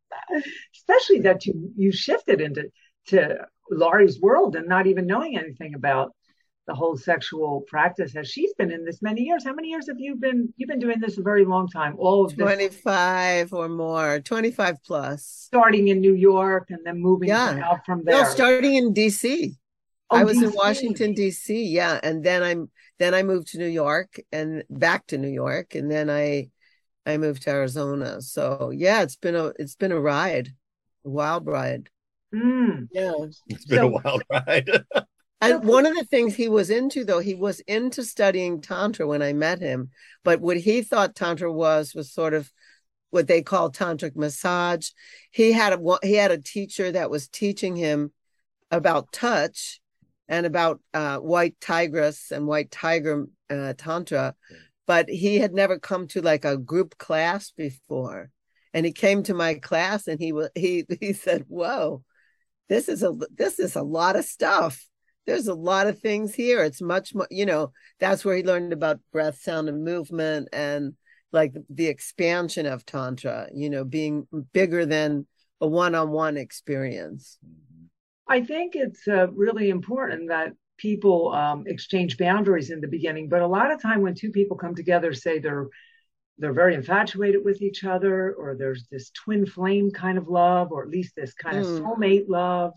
[0.74, 2.70] Especially that you you shifted into
[3.08, 6.12] to Laurie's world and not even knowing anything about
[6.66, 9.44] the whole sexual practice as she's been in this many years.
[9.44, 10.52] How many years have you been?
[10.56, 11.94] You've been doing this a very long time.
[11.98, 15.24] All of 25 or more, 25 plus.
[15.24, 17.60] starting in New York and then moving Yeah.
[17.64, 18.22] out from there.
[18.22, 19.56] No, starting in DC.
[20.10, 21.64] Oh, I was in Washington D.C.
[21.66, 25.74] Yeah, and then I'm then I moved to New York and back to New York,
[25.74, 26.50] and then I
[27.06, 28.20] I moved to Arizona.
[28.20, 30.48] So yeah, it's been a it's been a ride,
[31.04, 31.88] a wild ride.
[32.34, 32.88] Mm.
[32.92, 33.12] Yeah.
[33.46, 34.84] It's been So- a wild ride.
[35.42, 39.22] And one of the things he was into, though, he was into studying Tantra when
[39.22, 39.88] I met him.
[40.22, 42.52] But what he thought Tantra was was sort of
[43.08, 44.90] what they call tantric massage.
[45.30, 48.12] He had a he had a teacher that was teaching him
[48.70, 49.80] about touch
[50.28, 54.34] and about uh, white tigress and white tiger uh, tantra,
[54.86, 58.30] but he had never come to like a group class before.
[58.74, 62.04] And he came to my class and he wa- he he said, "Whoa,
[62.70, 64.86] this is a this is a lot of stuff."
[65.26, 66.64] there's a lot of things here.
[66.64, 70.94] It's much more, you know, that's where he learned about breath, sound, and movement and
[71.32, 75.26] like the expansion of Tantra, you know, being bigger than
[75.60, 77.38] a one on one experience.
[78.26, 83.28] I think it's uh, really important that people um, exchange boundaries in the beginning.
[83.28, 85.68] But a lot of time when two people come together, say they're
[86.40, 90.82] they're very infatuated with each other, or there's this twin flame kind of love, or
[90.82, 91.82] at least this kind of Mm.
[91.82, 92.72] soulmate love,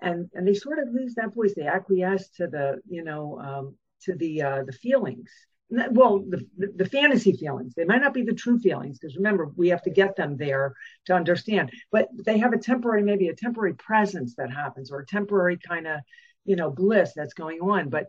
[0.00, 1.54] and and they sort of lose that voice.
[1.54, 5.30] They acquiesce to the you know um, to the uh, the feelings.
[5.68, 7.74] Well, the, the the fantasy feelings.
[7.74, 10.74] They might not be the true feelings because remember we have to get them there
[11.06, 11.72] to understand.
[11.90, 15.86] But they have a temporary, maybe a temporary presence that happens, or a temporary kind
[15.88, 16.00] of
[16.44, 17.88] you know bliss that's going on.
[17.88, 18.06] But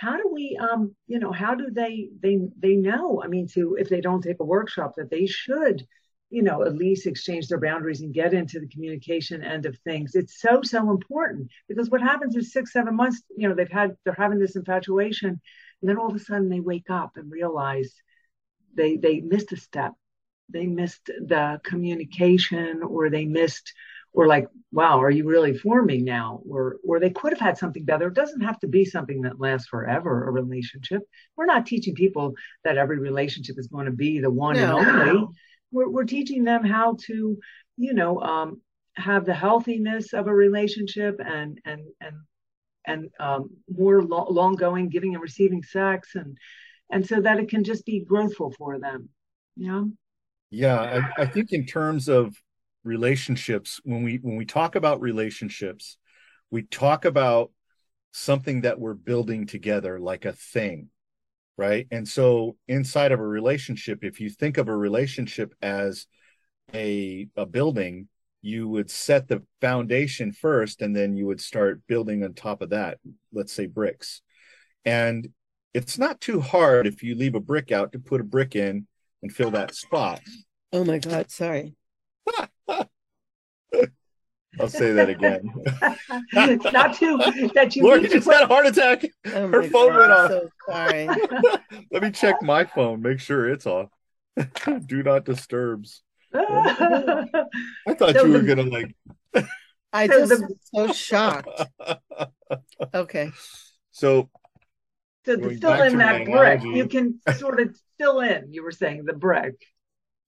[0.00, 3.22] how do we um you know how do they they they know?
[3.22, 5.86] I mean, to if they don't take a workshop that they should
[6.30, 10.14] you know, at least exchange their boundaries and get into the communication end of things.
[10.14, 13.96] It's so, so important because what happens is six, seven months, you know, they've had,
[14.04, 17.92] they're having this infatuation and then all of a sudden they wake up and realize
[18.74, 19.92] they, they missed a step.
[20.48, 23.72] They missed the communication or they missed,
[24.12, 26.40] or like, wow, are you really for me now?
[26.48, 28.08] Or, or they could have had something better.
[28.08, 31.02] It doesn't have to be something that lasts forever, a relationship.
[31.36, 34.78] We're not teaching people that every relationship is going to be the one No.
[34.78, 35.26] and only
[35.72, 37.38] we're, we're teaching them how to
[37.76, 38.60] you know um,
[38.96, 42.16] have the healthiness of a relationship and and and
[42.86, 46.36] and um, more lo- long going giving and receiving sex and
[46.90, 49.08] and so that it can just be growthful for them
[49.56, 49.90] you know
[50.50, 52.34] Yeah, I, I think in terms of
[52.84, 55.96] relationships, when we when we talk about relationships,
[56.50, 57.50] we talk about
[58.12, 60.88] something that we're building together, like a thing,
[61.56, 61.86] right?
[61.90, 66.06] And so inside of a relationship, if you think of a relationship as
[66.74, 68.08] a a building,
[68.42, 72.70] you would set the foundation first, and then you would start building on top of
[72.70, 72.98] that.
[73.32, 74.22] Let's say bricks,
[74.84, 75.28] and
[75.74, 78.86] it's not too hard if you leave a brick out to put a brick in
[79.22, 80.20] and fill that spot.
[80.72, 81.74] Oh my God, sorry.
[84.58, 85.42] I'll say that again.
[86.72, 87.16] not too
[87.54, 89.04] that you Lord, need you just put- had a heart attack.
[89.26, 90.30] Oh Her phone God, went off.
[90.30, 91.06] So sorry.
[91.92, 93.90] Let me check my phone, make sure it's off.
[94.86, 96.02] Do not disturbs.
[96.34, 97.26] I
[97.96, 98.94] thought So you were the- gonna like.
[99.92, 101.48] I just the- was so shocked.
[102.94, 103.30] Okay.
[103.92, 104.28] so
[105.24, 108.62] to Going fill back in that my brick you can sort of fill in you
[108.64, 109.54] were saying the brick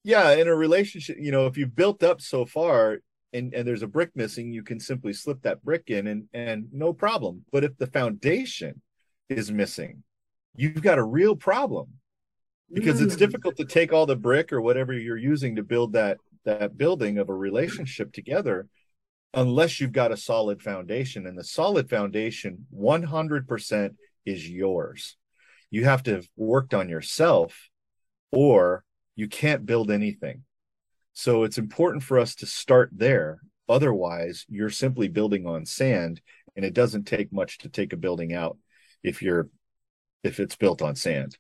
[0.05, 2.99] yeah in a relationship you know if you've built up so far
[3.33, 6.67] and and there's a brick missing you can simply slip that brick in and and
[6.73, 7.45] no problem.
[7.51, 8.81] But if the foundation
[9.29, 10.03] is missing
[10.55, 11.89] you've got a real problem
[12.73, 13.05] because mm.
[13.05, 16.77] it's difficult to take all the brick or whatever you're using to build that that
[16.77, 18.67] building of a relationship together
[19.35, 21.27] unless you've got a solid foundation.
[21.27, 23.95] And the solid foundation 100%
[24.27, 25.17] is yours.
[25.71, 27.71] You have to have worked on yourself
[28.31, 28.85] or
[29.17, 30.43] you can't build anything
[31.15, 36.21] so it's important for us to start there otherwise you're simply building on sand
[36.57, 38.57] and it doesn't take much to take a building out
[39.03, 39.49] if you're
[40.23, 41.37] if it's built on sand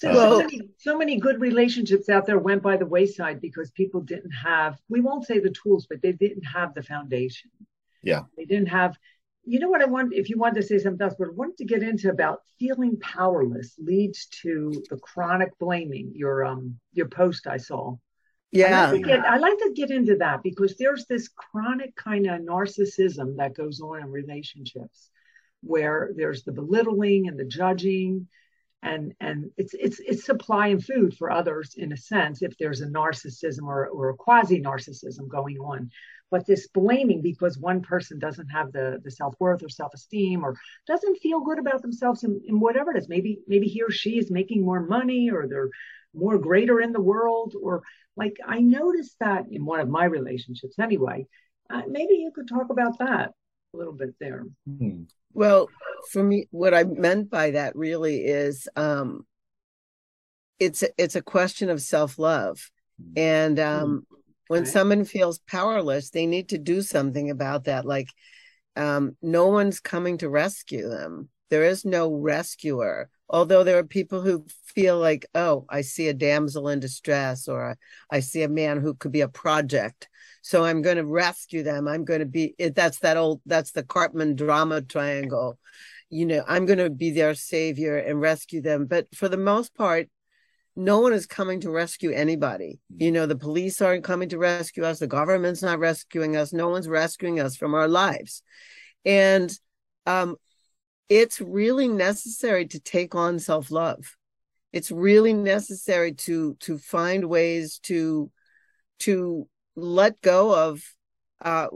[0.00, 3.70] so, so, uh, many, so many good relationships out there went by the wayside because
[3.72, 7.50] people didn't have, we won't say the tools, but they didn't have the foundation.
[8.02, 8.22] Yeah.
[8.34, 8.96] They didn't have,
[9.44, 11.58] you know what I want, if you want to say something else, but I wanted
[11.58, 17.46] to get into about feeling powerless leads to the chronic blaming, your, um, your post
[17.46, 17.96] I saw.
[18.52, 18.88] Yeah.
[18.88, 22.40] I like, get, I like to get into that because there's this chronic kind of
[22.40, 25.10] narcissism that goes on in relationships
[25.62, 28.26] where there's the belittling and the judging
[28.82, 32.80] and and it's it's it's supply and food for others in a sense if there's
[32.80, 35.90] a narcissism or, or a quasi narcissism going on
[36.30, 40.56] but this blaming because one person doesn't have the the self-worth or self-esteem or
[40.86, 43.08] doesn't feel good about themselves in, in whatever it is.
[43.08, 45.70] Maybe maybe he or she is making more money or they're
[46.14, 47.82] more greater in the world or
[48.16, 51.26] like i noticed that in one of my relationships anyway.
[51.68, 53.30] Uh, maybe you could talk about that
[53.72, 54.44] a little bit there.
[54.68, 55.04] Mm-hmm.
[55.32, 55.68] Well,
[56.10, 59.26] for me, what I meant by that really is um,
[60.58, 62.70] it's it's a question of self love,
[63.16, 64.06] and um,
[64.50, 67.84] when someone feels powerless, they need to do something about that.
[67.84, 68.08] Like,
[68.74, 71.28] um, no one's coming to rescue them.
[71.50, 73.08] There is no rescuer.
[73.28, 77.76] Although there are people who feel like, oh, I see a damsel in distress, or
[78.10, 80.08] I see a man who could be a project
[80.42, 83.82] so i'm going to rescue them i'm going to be that's that old that's the
[83.82, 85.58] Karpman drama triangle
[86.08, 89.74] you know i'm going to be their savior and rescue them but for the most
[89.74, 90.08] part
[90.76, 92.80] no one is coming to rescue anybody.
[92.96, 94.98] You know the police aren't coming to rescue us.
[94.98, 96.52] The government's not rescuing us.
[96.52, 98.42] No one's rescuing us from our lives.
[99.04, 99.52] And
[100.06, 100.36] um
[101.08, 104.16] it's really necessary to take on self-love.
[104.72, 108.30] It's really necessary to to find ways to
[109.00, 110.82] to let go of
[111.42, 111.68] uh,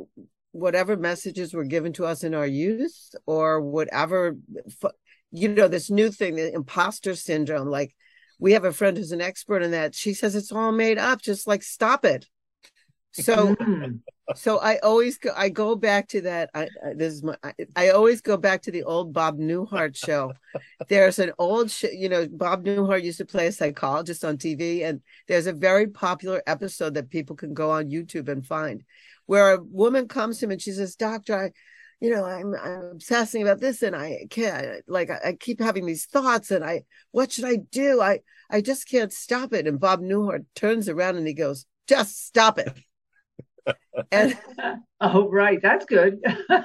[0.52, 4.36] whatever messages were given to us in our youth or whatever
[5.32, 7.92] you know this new thing the imposter syndrome like
[8.38, 9.94] we have a friend who's an expert in that.
[9.94, 12.26] She says it's all made up just like stop it.
[13.12, 14.00] So mm.
[14.34, 17.52] so i always go i go back to that i, I this is my I,
[17.76, 20.32] I, always go back to the old bob newhart show.
[20.88, 24.84] There's an old sh- you know bob newhart used to play a psychologist on tv
[24.84, 28.82] and there's a very popular episode that people can go on youtube and find
[29.26, 31.50] where a woman comes to him and she says doctor I,
[32.04, 35.86] you know i'm i'm obsessing about this and i can't like I, I keep having
[35.86, 36.82] these thoughts and i
[37.12, 38.02] what should i do?
[38.02, 39.66] I i just can't stop it.
[39.66, 42.72] And bob newhart turns around and he goes just stop it.
[44.12, 44.36] And
[45.00, 45.60] oh right.
[45.62, 46.20] That's good.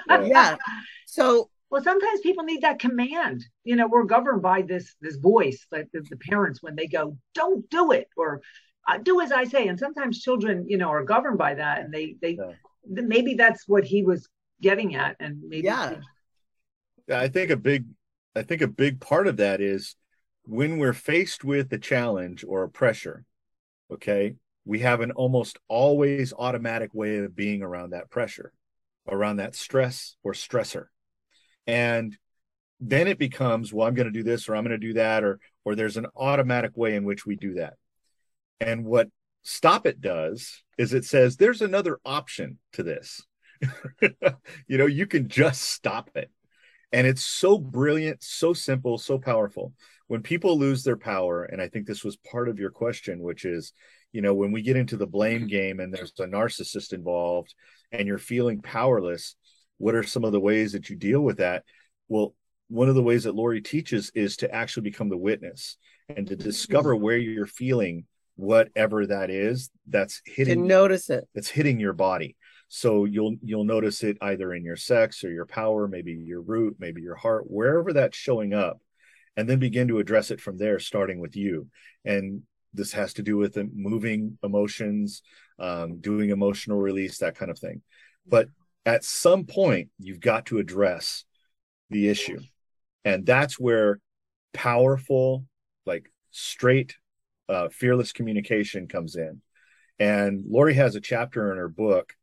[0.10, 0.58] Yeah.
[1.06, 3.46] So well sometimes people need that command.
[3.64, 7.18] You know we're governed by this this voice like the, the parents when they go
[7.34, 8.42] don't do it or
[8.90, 9.70] uh, do as i say.
[9.70, 12.52] And sometimes children you know are governed by that and they they yeah.
[12.84, 14.28] maybe that's what he was
[14.62, 15.95] getting at and maybe yeah
[17.12, 17.86] i think a big
[18.36, 19.95] i think a big part of that is
[20.43, 23.26] when we're faced with a challenge or a pressure
[23.91, 24.36] okay
[24.70, 28.53] we have an almost always automatic way of being around that pressure,
[29.07, 30.86] around that stress or stressor.
[31.66, 32.16] And
[32.80, 35.24] then it becomes, well, I'm going to do this or I'm going to do that,
[35.24, 37.74] or or there's an automatic way in which we do that.
[38.60, 39.10] And what
[39.41, 43.24] Stop It does is it says there's another option to this.
[44.68, 46.30] you know, you can just stop it.
[46.91, 49.74] And it's so brilliant, so simple, so powerful.
[50.07, 53.45] When people lose their power, and I think this was part of your question, which
[53.45, 53.74] is,
[54.12, 57.53] you know when we get into the blame game and there's a narcissist involved
[57.91, 59.36] and you're feeling powerless
[59.78, 61.64] what are some of the ways that you deal with that
[62.07, 62.34] well
[62.68, 65.78] one of the ways that Laurie teaches is to actually become the witness
[66.16, 67.03] and to discover mm-hmm.
[67.03, 68.05] where you're feeling
[68.36, 72.36] whatever that is that's hitting to notice it that's hitting your body
[72.70, 76.78] so you'll you'll notice it either in your sex or your power maybe your root
[76.80, 78.80] maybe your heart wherever that's showing up
[79.39, 81.67] and then begin to address it from there starting with you.
[82.03, 82.41] And
[82.74, 85.22] this has to do with moving emotions
[85.57, 87.82] um, doing emotional release that kind of thing.
[88.28, 88.49] But
[88.86, 91.24] at some point you've got to address
[91.89, 92.41] the issue.
[93.05, 94.01] And that's where
[94.53, 95.45] powerful
[95.86, 96.97] like straight
[97.47, 99.41] uh, fearless communication comes in.
[99.99, 102.13] And Laurie has a chapter in her book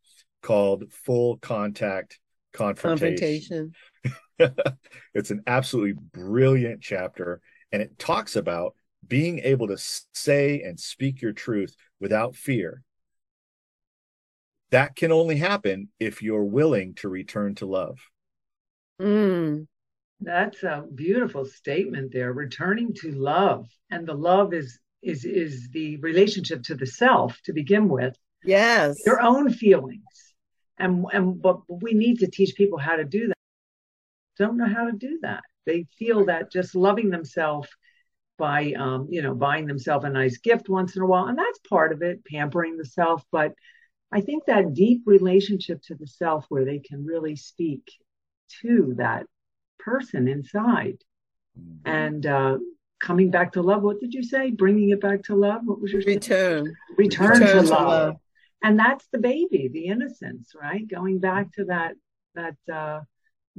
[0.43, 2.19] called Full Contact
[2.53, 3.73] Confrontation.
[4.39, 4.87] Confrontation.
[5.15, 7.41] it's an absolutely brilliant chapter.
[7.73, 8.75] And it talks about
[9.07, 9.77] being able to
[10.15, 12.83] say and speak your truth without fear.
[14.71, 17.99] That can only happen if you're willing to return to love.
[19.01, 19.67] Mm.
[20.21, 22.33] That's a beautiful statement there.
[22.33, 27.53] Returning to love, and the love is is is the relationship to the self to
[27.53, 28.17] begin with.
[28.43, 30.03] Yes, your own feelings,
[30.79, 33.37] and and but we need to teach people how to do that.
[34.39, 35.43] Don't know how to do that.
[35.65, 37.69] They feel that just loving themselves
[38.39, 41.59] by um, you know buying themselves a nice gift once in a while, and that's
[41.69, 43.25] part of it, pampering the self.
[43.33, 43.53] But
[44.13, 47.91] I think that deep relationship to the self, where they can really speak
[48.63, 49.27] to that
[49.79, 50.99] person inside
[51.59, 51.89] mm-hmm.
[51.89, 52.59] and uh,
[53.01, 53.83] coming back to love.
[53.83, 54.51] What did you say?
[54.51, 55.63] Bringing it back to love.
[55.65, 56.75] What was your return?
[56.97, 57.89] Return, return to, love.
[57.89, 58.17] love.
[58.67, 60.85] And that's the baby, the innocence, right?
[60.89, 61.95] Going back to that
[62.35, 63.03] that uh,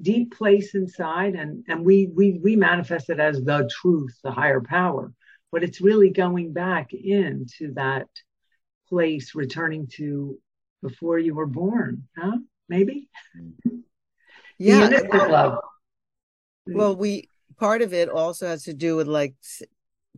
[0.01, 4.59] deep place inside, and and we we we manifest it as the truth, the higher
[4.59, 5.13] power,
[5.49, 8.07] but it's really going back into that
[8.89, 10.37] place, returning to
[10.83, 12.39] before you were born, huh?
[12.67, 13.07] Maybe.
[14.57, 15.59] Yeah, love.
[16.65, 19.35] Well, we part of it also has to do with like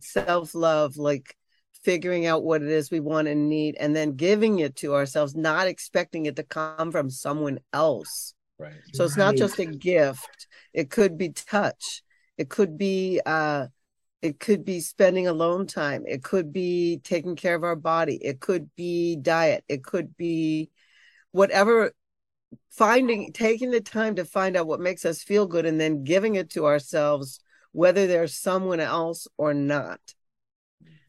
[0.00, 1.36] self love, like
[1.82, 5.34] figuring out what it is we want and need, and then giving it to ourselves,
[5.34, 8.34] not expecting it to come from someone else.
[8.58, 8.74] Right.
[8.92, 10.46] So it's not just a gift.
[10.74, 12.02] It could be touch.
[12.36, 13.68] It could be uh
[14.20, 16.04] it could be spending alone time.
[16.06, 18.16] It could be taking care of our body.
[18.16, 19.64] It could be diet.
[19.66, 20.70] It could be
[21.32, 21.92] whatever
[22.70, 26.34] finding taking the time to find out what makes us feel good and then giving
[26.34, 27.40] it to ourselves
[27.72, 30.00] whether there's someone else or not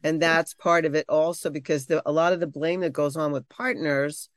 [0.02, 3.16] and that's part of it also because the, a lot of the blame that goes
[3.16, 4.28] on with partners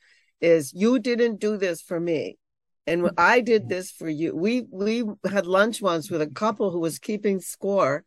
[0.42, 2.38] is you didn't do this for me.
[2.88, 6.80] And i did this for you we we had lunch once with a couple who
[6.80, 8.04] was keeping score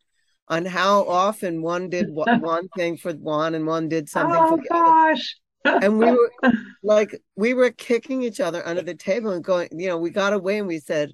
[0.47, 4.57] on how often one did one thing for one and one did something oh, for
[4.57, 5.35] the gosh.
[5.65, 6.31] And we were
[6.81, 10.31] like we were kicking each other under the table and going you know we got
[10.31, 11.11] away and we said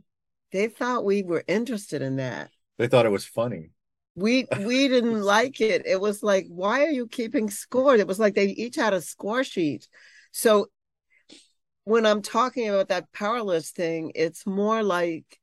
[0.52, 2.52] they thought we were interested in that.
[2.78, 3.72] They thought it was funny
[4.16, 5.86] we we didn't like it.
[5.86, 7.96] It was like why are you keeping score?
[7.96, 9.88] It was like they each had a score sheet.
[10.32, 10.68] So
[11.88, 15.40] when i'm talking about that powerless thing it's more like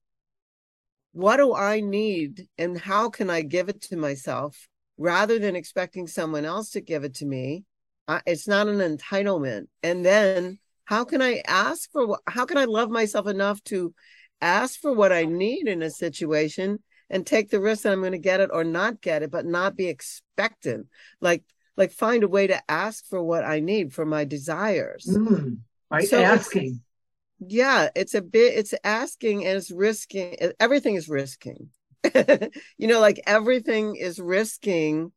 [1.13, 4.69] what do i need and how can i give it to myself?
[4.99, 7.65] Rather than expecting someone else to give it to me
[8.27, 9.69] it's not an entitlement.
[9.83, 13.95] And then how can I ask for how can I love myself enough to
[14.41, 16.81] ask for what I need in a situation
[17.13, 19.45] and take the risk that I'm going to get it or not get it, but
[19.45, 20.89] not be expectant.
[21.21, 21.45] Like
[21.77, 25.07] like find a way to ask for what I need for my desires.
[25.09, 25.59] Mm,
[25.89, 26.81] by so asking.
[27.41, 31.69] It's, yeah, it's a bit it's asking and it's risking everything is risking.
[32.15, 35.13] you know, like everything is risking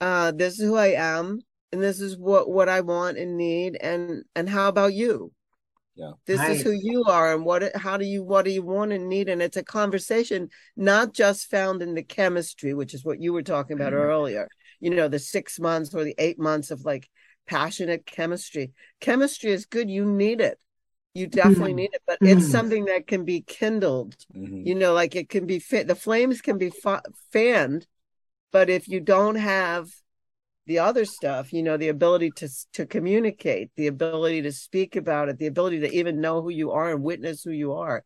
[0.00, 3.76] uh this is who I am and this is what what I want and need
[3.76, 5.32] and and how about you?
[5.98, 6.12] Yeah.
[6.26, 9.08] This is who you are and what how do you what do you want and
[9.08, 13.32] need and it's a conversation not just found in the chemistry which is what you
[13.32, 14.02] were talking about mm-hmm.
[14.02, 14.48] earlier.
[14.78, 17.10] You know, the 6 months or the 8 months of like
[17.48, 18.70] passionate chemistry.
[19.00, 20.56] Chemistry is good, you need it.
[21.14, 21.76] You definitely mm-hmm.
[21.76, 22.38] need it, but mm-hmm.
[22.38, 24.14] it's something that can be kindled.
[24.36, 24.68] Mm-hmm.
[24.68, 27.88] You know, like it can be fit the flames can be fa- fanned,
[28.52, 29.88] but if you don't have
[30.68, 35.28] the other stuff you know the ability to to communicate the ability to speak about
[35.28, 38.04] it the ability to even know who you are and witness who you are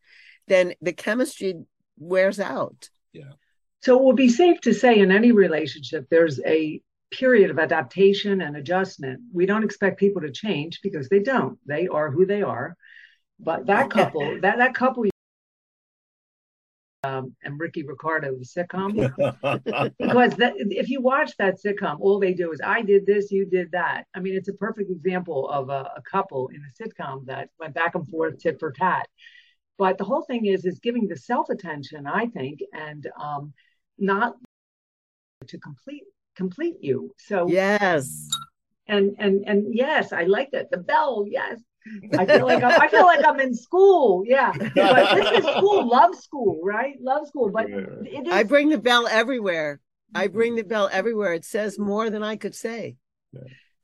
[0.48, 1.54] then the chemistry
[1.98, 2.88] wears out.
[3.12, 3.32] Yeah.
[3.80, 8.40] So it will be safe to say in any relationship there's a period of adaptation
[8.40, 9.20] and adjustment.
[9.32, 11.58] We don't expect people to change because they don't.
[11.66, 12.76] They are who they are.
[13.38, 15.04] But that couple that that couple
[17.04, 18.94] um, and Ricky Ricardo the sitcom
[19.98, 23.44] because that, if you watch that sitcom, all they do is I did this, you
[23.44, 24.04] did that.
[24.14, 27.74] I mean, it's a perfect example of a, a couple in a sitcom that went
[27.74, 29.08] back and forth, tit for tat.
[29.78, 33.52] But the whole thing is is giving the self attention, I think, and um,
[33.98, 34.36] not
[35.48, 36.04] to complete
[36.36, 37.12] complete you.
[37.18, 38.28] So yes,
[38.86, 41.24] and and and yes, I like that the bell.
[41.28, 41.60] Yes,
[42.18, 44.22] I feel like I'm, I feel like I'm in school.
[44.26, 46.94] Yeah, but this is school, love school, right?
[47.00, 47.50] Love school.
[47.50, 47.66] But
[48.30, 49.80] I bring the bell everywhere.
[50.14, 51.32] I bring the bell everywhere.
[51.32, 52.96] It says more than I could say.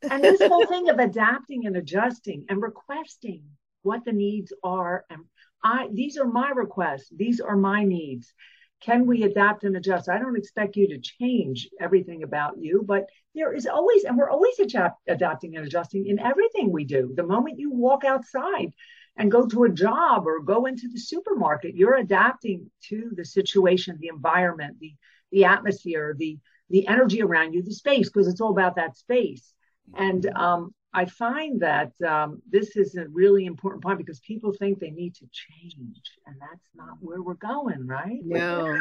[0.02, 3.42] And this whole thing of adapting and adjusting and requesting
[3.82, 5.22] what the needs are, and
[5.62, 7.10] I these are my requests.
[7.14, 8.32] These are my needs.
[8.80, 10.08] Can we adapt and adjust?
[10.08, 14.30] I don't expect you to change everything about you, but there is always, and we're
[14.30, 17.12] always adapt, adapting and adjusting in everything we do.
[17.14, 18.72] The moment you walk outside
[19.16, 23.98] and go to a job or go into the supermarket, you're adapting to the situation,
[24.00, 24.94] the environment, the
[25.30, 26.38] the atmosphere, the
[26.70, 29.52] the energy around you, the space, because it's all about that space.
[29.96, 34.78] And um, I find that um, this is a really important point because people think
[34.78, 38.18] they need to change, and that's not where we're going, right?
[38.24, 38.80] No.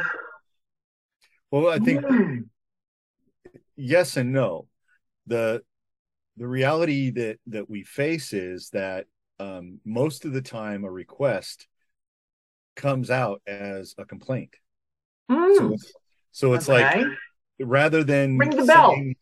[1.51, 2.03] Well, I think
[3.75, 4.67] yes and no.
[5.27, 5.61] The
[6.37, 9.05] the reality that that we face is that
[9.39, 11.67] um, most of the time a request
[12.75, 14.55] comes out as a complaint.
[15.29, 15.57] Mm.
[15.57, 15.93] So it's,
[16.31, 17.03] so it's Okay.
[17.03, 17.07] like
[17.59, 18.91] rather than Ring the bell.
[18.91, 19.15] saying-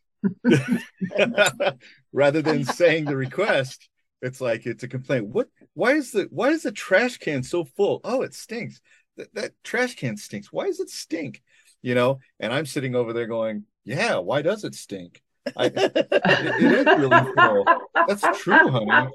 [2.14, 3.90] rather than saying the request,
[4.22, 5.28] it's like it's a complaint.
[5.28, 5.48] What?
[5.74, 8.02] Why is the why is the trash can so full?
[8.04, 8.82] Oh, it stinks.
[9.18, 10.52] That, that trash can stinks.
[10.52, 11.42] Why does it stink?
[11.82, 15.22] You know, and I'm sitting over there going, "Yeah, why does it stink?
[15.56, 17.66] I, it, it is really full.
[18.08, 19.10] That's true, honey.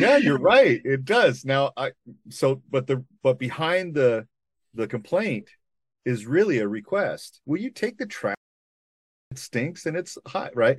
[0.00, 0.80] Yeah, you're right.
[0.84, 1.44] It does.
[1.44, 1.92] Now, I
[2.30, 4.26] so but the but behind the
[4.74, 5.50] the complaint
[6.04, 7.40] is really a request.
[7.46, 8.34] Will you take the trash?
[9.30, 10.78] It stinks and it's hot, right?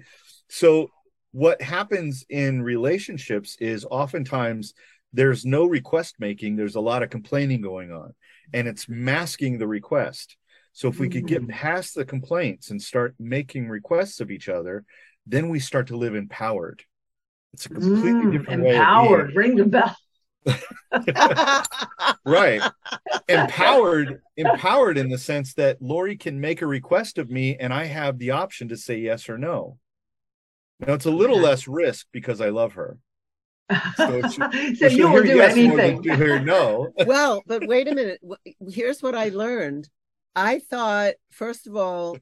[0.50, 0.90] So
[1.32, 4.74] what happens in relationships is oftentimes
[5.14, 8.14] there's no request making, there's a lot of complaining going on,
[8.54, 10.36] and it's masking the request.
[10.74, 11.50] So if we could get Mm.
[11.50, 14.86] past the complaints and start making requests of each other,
[15.26, 16.84] then we start to live empowered.
[17.54, 19.36] It's a completely Mm, different way empowered.
[19.36, 19.96] Ring the bell.
[20.46, 20.58] Being.
[22.26, 22.62] right.
[23.28, 27.86] Empowered, empowered in the sense that Laurie can make a request of me and I
[27.86, 29.78] have the option to say yes or no.
[30.80, 31.46] Now it's a little Okay.
[31.46, 32.98] less risk because I love her.
[33.98, 36.04] So she- so you will do yes more than anything.
[36.04, 36.90] she'll no.
[37.06, 38.20] well, but wait a minute.
[38.68, 39.90] Here's what I learned.
[40.36, 42.18] I thought, first of all,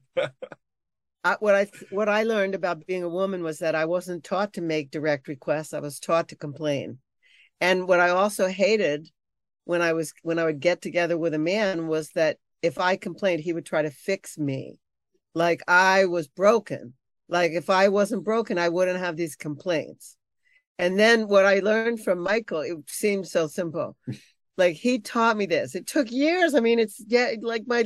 [1.24, 4.54] I, what I what I learned about being a woman was that I wasn't taught
[4.54, 5.72] to make direct requests.
[5.72, 6.98] I was taught to complain.
[7.60, 9.08] And what I also hated
[9.64, 12.96] when I was when I would get together with a man was that if I
[12.96, 14.78] complained, he would try to fix me,
[15.34, 16.94] like I was broken.
[17.28, 20.16] Like if I wasn't broken, I wouldn't have these complaints.
[20.78, 23.96] And then what I learned from Michael, it seemed so simple.
[24.56, 25.76] Like he taught me this.
[25.76, 26.56] It took years.
[26.56, 27.84] I mean, it's yeah, like my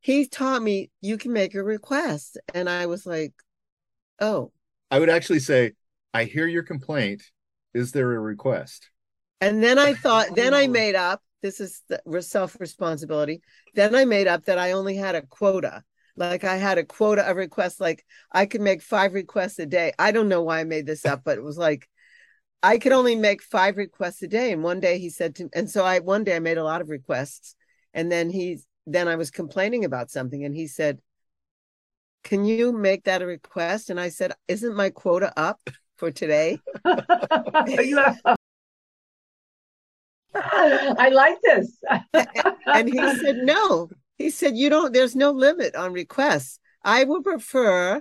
[0.00, 2.38] he taught me you can make a request.
[2.52, 3.32] And I was like,
[4.20, 4.50] oh.
[4.90, 5.74] I would actually say,
[6.12, 7.22] I hear your complaint.
[7.74, 8.90] Is there a request?
[9.40, 13.42] And then I thought, then I made up this is the self responsibility.
[13.74, 15.84] Then I made up that I only had a quota.
[16.16, 19.92] Like I had a quota of requests, like I could make five requests a day.
[19.98, 21.88] I don't know why I made this up, but it was like
[22.60, 24.52] I could only make five requests a day.
[24.52, 26.64] And one day he said to me, and so I one day I made a
[26.64, 27.54] lot of requests.
[27.94, 30.98] And then he then I was complaining about something and he said,
[32.24, 33.90] Can you make that a request?
[33.90, 35.60] And I said, Isn't my quota up
[35.98, 36.60] for today?
[40.34, 41.76] I like this.
[42.66, 43.90] and he said no.
[44.16, 46.58] He said you don't there's no limit on requests.
[46.82, 48.00] I would prefer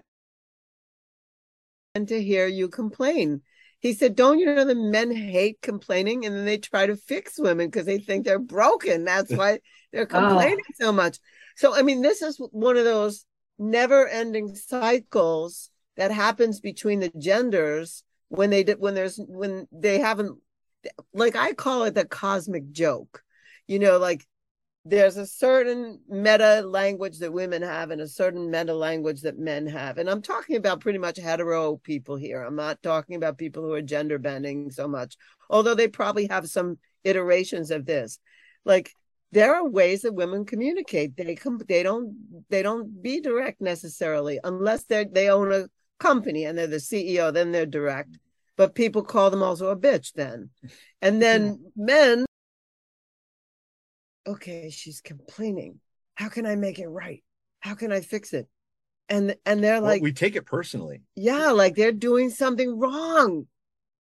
[1.95, 3.41] and to hear you complain.
[3.79, 7.39] He said don't you know the men hate complaining and then they try to fix
[7.39, 9.03] women because they think they're broken?
[9.03, 9.59] That's why
[9.91, 10.29] they're ah.
[10.29, 11.17] complaining so much.
[11.55, 13.25] So i mean this is one of those
[13.57, 19.99] never ending cycles that happens between the genders when they did when there's when they
[19.99, 20.37] haven't
[21.13, 23.23] like i call it the cosmic joke.
[23.67, 24.25] You know like
[24.85, 29.67] there's a certain meta language that women have and a certain meta language that men
[29.67, 29.97] have.
[29.97, 32.41] And i'm talking about pretty much hetero people here.
[32.43, 35.17] I'm not talking about people who are gender bending so much
[35.49, 38.19] although they probably have some iterations of this.
[38.65, 38.91] Like
[39.31, 41.15] there are ways that women communicate.
[41.15, 45.67] They come they don't they don't be direct necessarily unless they they own a
[45.99, 48.17] company and they're the ceo then they're direct.
[48.55, 50.49] But people call them also a bitch then.
[51.01, 52.25] And then men
[54.27, 55.79] okay she's complaining.
[56.15, 57.23] How can i make it right?
[57.59, 58.47] How can i fix it?
[59.09, 61.01] And and they're Well, like we take it personally.
[61.15, 63.47] yeah like they're doing something wrong.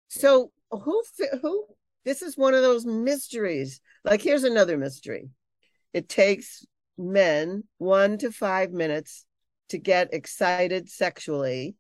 [0.10, 1.04] So who
[1.42, 1.66] who
[2.06, 3.80] this is one of those mysteries.
[4.04, 5.30] Like here's another mystery.
[5.94, 6.66] It takes
[6.98, 9.26] men 1 to 5 minutes
[9.70, 11.76] to get excited sexually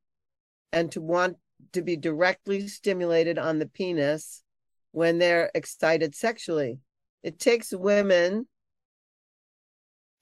[0.74, 1.38] and to want
[1.72, 4.44] to be directly stimulated on the penis
[4.92, 6.80] when they're excited sexually
[7.24, 8.46] it takes women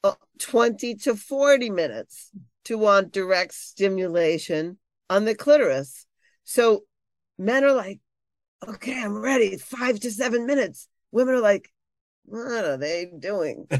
[0.03, 2.31] uh, 20 to 40 minutes
[2.65, 4.77] to want direct stimulation
[5.09, 6.05] on the clitoris.
[6.43, 6.83] So
[7.37, 7.99] men are like,
[8.67, 9.57] okay, I'm ready.
[9.57, 10.87] Five to seven minutes.
[11.11, 11.71] Women are like,
[12.25, 13.67] what are they doing?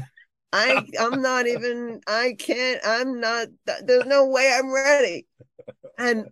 [0.54, 3.48] I I'm not even I can't I'm not
[3.84, 5.26] there's no way I'm ready.
[5.96, 6.26] And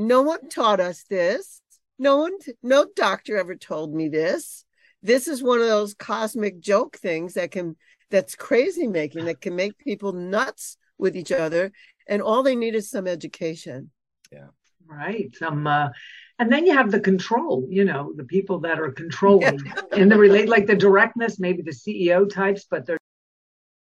[0.00, 1.60] no one taught us this.
[1.98, 2.32] No one
[2.62, 4.64] no doctor ever told me this.
[5.02, 7.76] This is one of those cosmic joke things that can
[8.10, 11.70] that's crazy making that can make people nuts with each other
[12.08, 13.90] and all they need is some education.
[14.32, 14.48] Yeah.
[14.86, 15.34] Right.
[15.36, 15.90] Some uh
[16.38, 19.60] and then you have the control, you know, the people that are controlling
[19.92, 22.98] in the relate like the directness, maybe the CEO types, but they're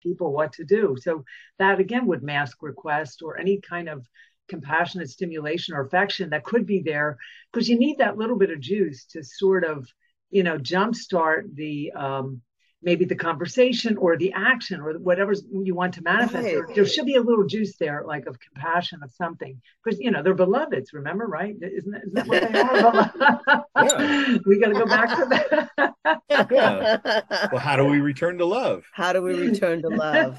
[0.02, 0.96] people what to do.
[0.98, 1.24] So
[1.58, 4.06] that again would mask request or any kind of
[4.48, 7.16] compassionate stimulation or affection that could be there
[7.52, 9.86] because you need that little bit of juice to sort of,
[10.30, 12.42] you know, jumpstart the um
[12.82, 16.34] maybe the conversation or the action or whatever you want to manifest.
[16.34, 16.44] Right.
[16.44, 20.10] There, there, should be a little juice there, like of compassion of something, because you
[20.10, 20.92] know they're beloveds.
[20.92, 21.56] Remember, right?
[21.60, 23.64] Isn't that, isn't that what they are?
[23.98, 24.38] yeah.
[24.46, 25.94] We got to go back to that.
[26.50, 27.48] yeah.
[27.52, 28.84] Well, how do we return to love?
[28.92, 30.38] How do we return to love?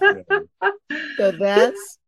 [1.18, 2.00] so that's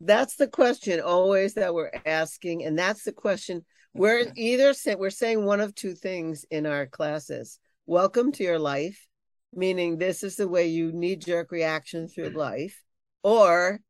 [0.00, 3.64] that's the question always that we're asking, and that's the question.
[3.92, 7.58] We're either say, we're saying one of two things in our classes.
[7.86, 9.08] Welcome to your life
[9.52, 12.38] meaning this is the way you knee jerk reaction through mm-hmm.
[12.38, 12.82] life,
[13.22, 13.80] or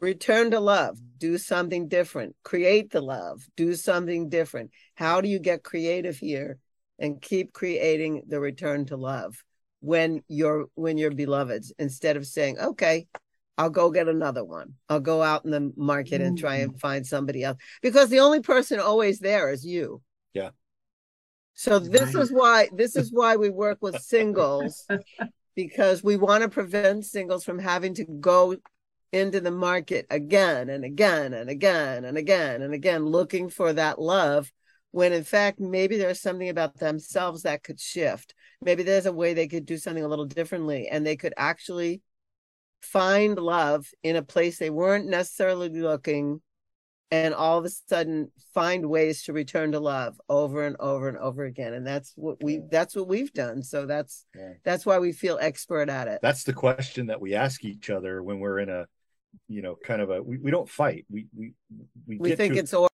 [0.00, 4.70] return to love, do something different, create the love, do something different.
[4.94, 6.58] How do you get creative here
[6.98, 9.42] and keep creating the return to love
[9.80, 13.06] when you're when you're beloveds instead of saying, okay,
[13.58, 14.74] I'll go get another one.
[14.88, 16.78] I'll go out in the market and try and mm-hmm.
[16.78, 20.02] find somebody else because the only person always there is you.
[20.34, 20.50] Yeah.
[21.54, 24.86] So this is why this is why we work with singles
[25.54, 28.56] because we want to prevent singles from having to go
[29.10, 33.98] into the market again and again and again and again and again looking for that
[33.98, 34.52] love
[34.90, 38.34] when in fact maybe there's something about themselves that could shift.
[38.60, 42.02] Maybe there's a way they could do something a little differently and they could actually
[42.82, 46.40] find love in a place they weren't necessarily looking
[47.10, 51.18] and all of a sudden find ways to return to love over and over and
[51.18, 51.72] over again.
[51.72, 53.62] And that's what we that's what we've done.
[53.62, 54.54] So that's yeah.
[54.64, 56.20] that's why we feel expert at it.
[56.22, 58.86] That's the question that we ask each other when we're in a
[59.48, 61.06] you know kind of a we, we don't fight.
[61.08, 61.52] We we
[62.06, 62.88] we, we think it's a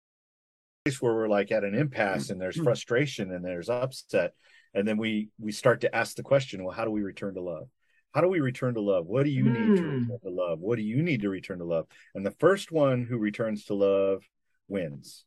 [0.84, 4.32] place where we're like at an impasse and there's frustration and there's upset.
[4.72, 7.42] And then we we start to ask the question well how do we return to
[7.42, 7.68] love
[8.14, 9.06] how do we return to love?
[9.06, 9.90] What do you need to hmm.
[9.90, 10.60] return to love?
[10.60, 11.86] What do you need to return to love?
[12.14, 14.22] And the first one who returns to love
[14.68, 15.24] wins.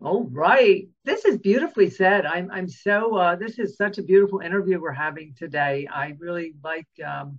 [0.00, 0.88] All right.
[1.04, 2.26] This is beautifully said.
[2.26, 5.88] I'm I'm so uh, this is such a beautiful interview we're having today.
[5.90, 7.38] I really like um,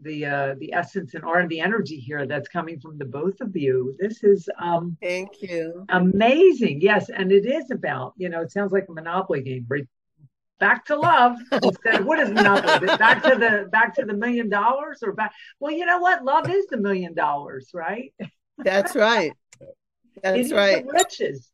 [0.00, 3.40] the uh, the essence and art of the energy here that's coming from the both
[3.40, 3.96] of you.
[3.98, 5.84] This is um, thank you.
[5.88, 6.80] Amazing.
[6.80, 9.86] Yes, and it is about, you know, it sounds like a monopoly game, right?
[10.60, 14.48] Back to love instead of what is monopoly back to the back to the million
[14.48, 16.22] dollars or back well you know what?
[16.22, 18.12] Love is the million dollars right?
[18.58, 19.32] That's right.
[20.22, 20.84] That's right.
[20.86, 21.50] riches.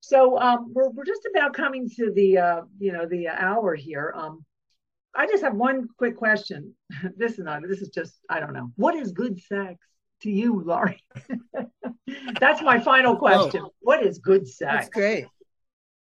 [0.00, 4.12] So um we're, we're just about coming to the uh you know the hour here.
[4.14, 4.44] Um
[5.16, 6.74] i just have one quick question.
[7.16, 8.70] This is not this is just i don't know.
[8.76, 9.78] What is good sex
[10.22, 11.02] to you laurie?
[12.40, 13.62] That's my final question.
[13.64, 14.72] Oh, what is good sex?
[14.72, 15.26] that's great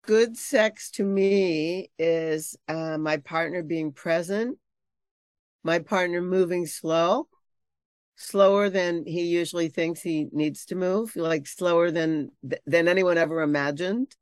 [0.03, 4.57] good sex to me is uh, my partner being present,
[5.63, 7.27] my partner moving slow,
[8.15, 12.31] slower than he usually thinks he needs to move, like slower than
[12.65, 14.15] than anyone ever imagined.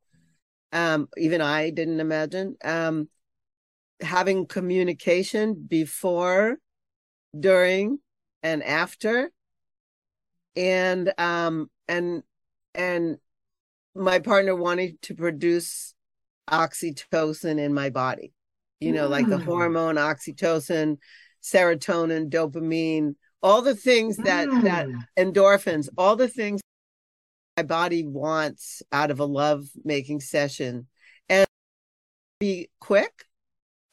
[0.72, 2.56] Um, even I didn't imagine.
[2.64, 3.10] Um,
[4.02, 6.58] having communication before,
[7.38, 8.00] during,
[8.44, 9.32] and after,
[10.56, 12.24] and um, and
[12.74, 13.18] and
[14.00, 15.94] my partner wanted to produce
[16.50, 18.34] oxytocin in my body
[18.80, 19.12] you know mm.
[19.12, 19.44] like the mm.
[19.44, 20.98] hormone oxytocin
[21.44, 24.64] serotonin dopamine all the things that mm.
[24.64, 24.88] that
[25.18, 26.62] endorphins all the things
[27.58, 30.88] my body wants out of a love making session
[31.28, 31.46] and
[32.40, 33.26] be quick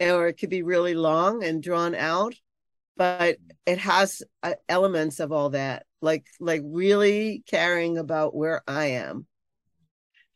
[0.00, 2.34] or it could be really long and drawn out
[2.96, 3.36] but
[3.66, 9.26] it has uh, elements of all that like like really caring about where i am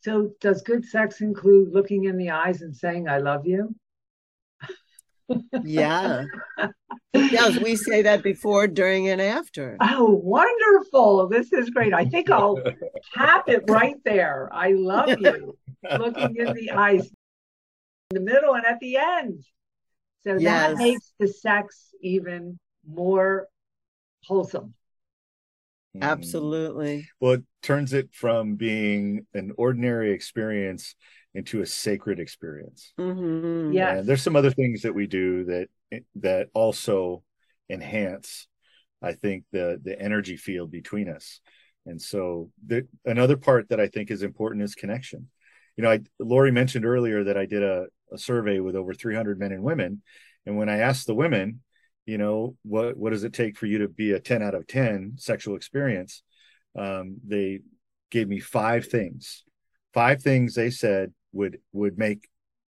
[0.01, 3.75] so, does good sex include looking in the eyes and saying, I love you?
[5.65, 6.25] yeah.
[7.13, 9.77] yes, we say that before, during, and after.
[9.81, 11.29] Oh, wonderful.
[11.29, 11.93] This is great.
[11.93, 12.59] I think I'll
[13.15, 14.49] tap it right there.
[14.53, 15.57] I love you.
[15.99, 17.07] looking in the eyes,
[18.11, 19.45] in the middle, and at the end.
[20.25, 20.43] So yes.
[20.43, 23.47] that makes the sex even more
[24.25, 24.75] wholesome.
[25.97, 26.05] Mm-hmm.
[26.05, 27.09] Absolutely.
[27.19, 30.95] Well, it turns it from being an ordinary experience
[31.35, 32.93] into a sacred experience.
[32.99, 33.73] Mm-hmm.
[33.73, 34.03] Yeah.
[34.03, 35.69] there's some other things that we do that
[36.17, 37.23] that also
[37.69, 38.47] enhance
[39.03, 41.41] i think the the energy field between us
[41.87, 45.29] and so the, another part that i think is important is connection
[45.77, 49.39] you know I, laurie mentioned earlier that i did a, a survey with over 300
[49.39, 50.03] men and women
[50.47, 51.61] and when i asked the women
[52.11, 54.67] you know what what does it take for you to be a 10 out of
[54.67, 56.25] 10 sexual experience?
[56.77, 57.61] Um, they
[58.11, 59.45] gave me five things.
[59.95, 62.29] Five things they said would would make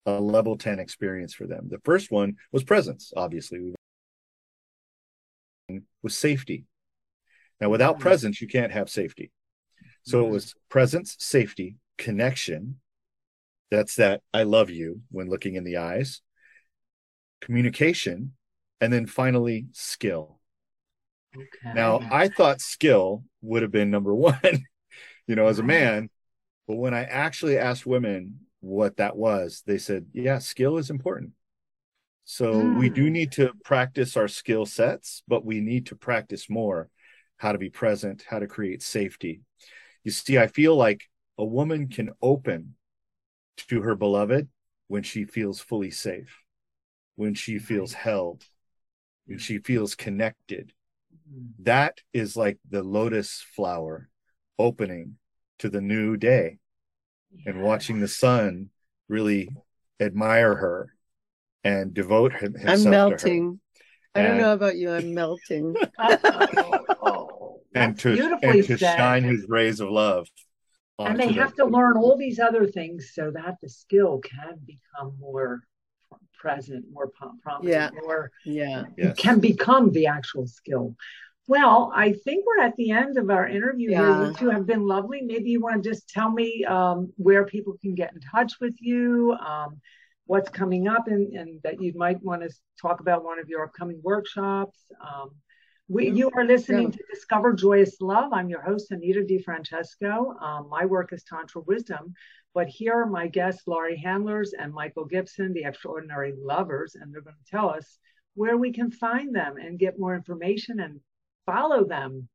[0.06, 1.68] a level 10 experience for them.
[1.70, 3.74] The first one was presence obviously.
[6.02, 6.64] Was safety.
[7.60, 8.02] Now without mm-hmm.
[8.02, 9.30] presence you can't have safety.
[10.02, 10.26] So mm-hmm.
[10.26, 12.80] it was presence safety connection.
[13.70, 16.22] That's that i love you when looking in the eyes.
[17.40, 18.32] Communication
[18.80, 20.38] and then finally skill.
[21.36, 21.74] Okay.
[21.74, 24.64] Now, I thought skill would have been number one,
[25.26, 26.10] you know, as a man.
[26.66, 31.32] But when I actually asked women what that was, they said, yeah, skill is important.
[32.24, 32.78] So mm.
[32.78, 33.12] we do hmm.
[33.12, 36.90] need to practice our skill sets, but we need to practice more
[37.38, 39.40] how to be present, how to create safety.
[40.04, 41.04] You see, I feel like
[41.38, 42.74] a woman can open
[43.68, 44.48] to her beloved
[44.88, 46.42] when she feels fully safe,
[47.16, 48.44] when she feels held,
[49.28, 50.72] and she feels connected.
[51.30, 51.64] Mm-hmm.
[51.64, 54.08] That is like the lotus flower
[54.58, 55.16] opening
[55.58, 56.58] to the new day
[57.32, 57.52] yeah.
[57.52, 58.70] and watching the sun
[59.08, 59.48] really
[60.00, 60.94] admire her
[61.64, 63.60] and devote himself I'm melting.
[64.14, 64.90] I don't know about you.
[64.90, 65.76] I'm melting.
[65.98, 70.26] oh, and to, and to shine his rays of love.
[70.98, 75.14] And they have to learn all these other things so that the skill can become
[75.20, 75.62] more
[76.38, 77.10] present, more
[77.42, 77.90] prominent, yeah.
[78.02, 79.16] more yeah, yes.
[79.16, 80.94] can become the actual skill.
[81.48, 84.18] Well, I think we're at the end of our interview yeah.
[84.18, 84.26] here.
[84.26, 85.22] You two have been lovely.
[85.22, 88.74] Maybe you want to just tell me um, where people can get in touch with
[88.80, 89.80] you, um,
[90.26, 93.64] what's coming up, and, and, that you might want to talk about one of your
[93.64, 94.78] upcoming workshops.
[95.00, 95.30] Um,
[95.88, 98.34] we, you are listening to Discover Joyous Love.
[98.34, 100.40] I'm your host, Anita DeFrancesco.
[100.42, 102.12] Um, my work is Tantra Wisdom,
[102.54, 107.20] but here are my guests, Laurie Handlers and Michael Gibson, the extraordinary lovers, and they're
[107.20, 107.98] going to tell us
[108.34, 111.00] where we can find them and get more information and
[111.46, 112.28] follow them.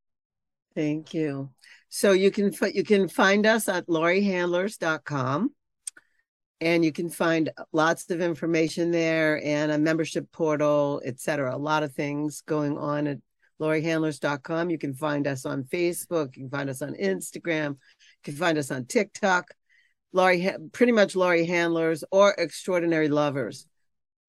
[0.76, 1.51] Thank you.
[1.89, 5.51] So you can you can find us at lauriehandlers.com
[6.61, 11.55] and you can find lots of information there and a membership portal, etc.
[11.55, 13.18] A lot of things going on at
[13.61, 14.70] lauriehandlers.com.
[14.70, 16.36] You can find us on Facebook.
[16.36, 17.70] You can find us on Instagram.
[17.70, 19.53] You can find us on TikTok.
[20.14, 23.66] Laurie, pretty much Laurie Handlers or Extraordinary Lovers.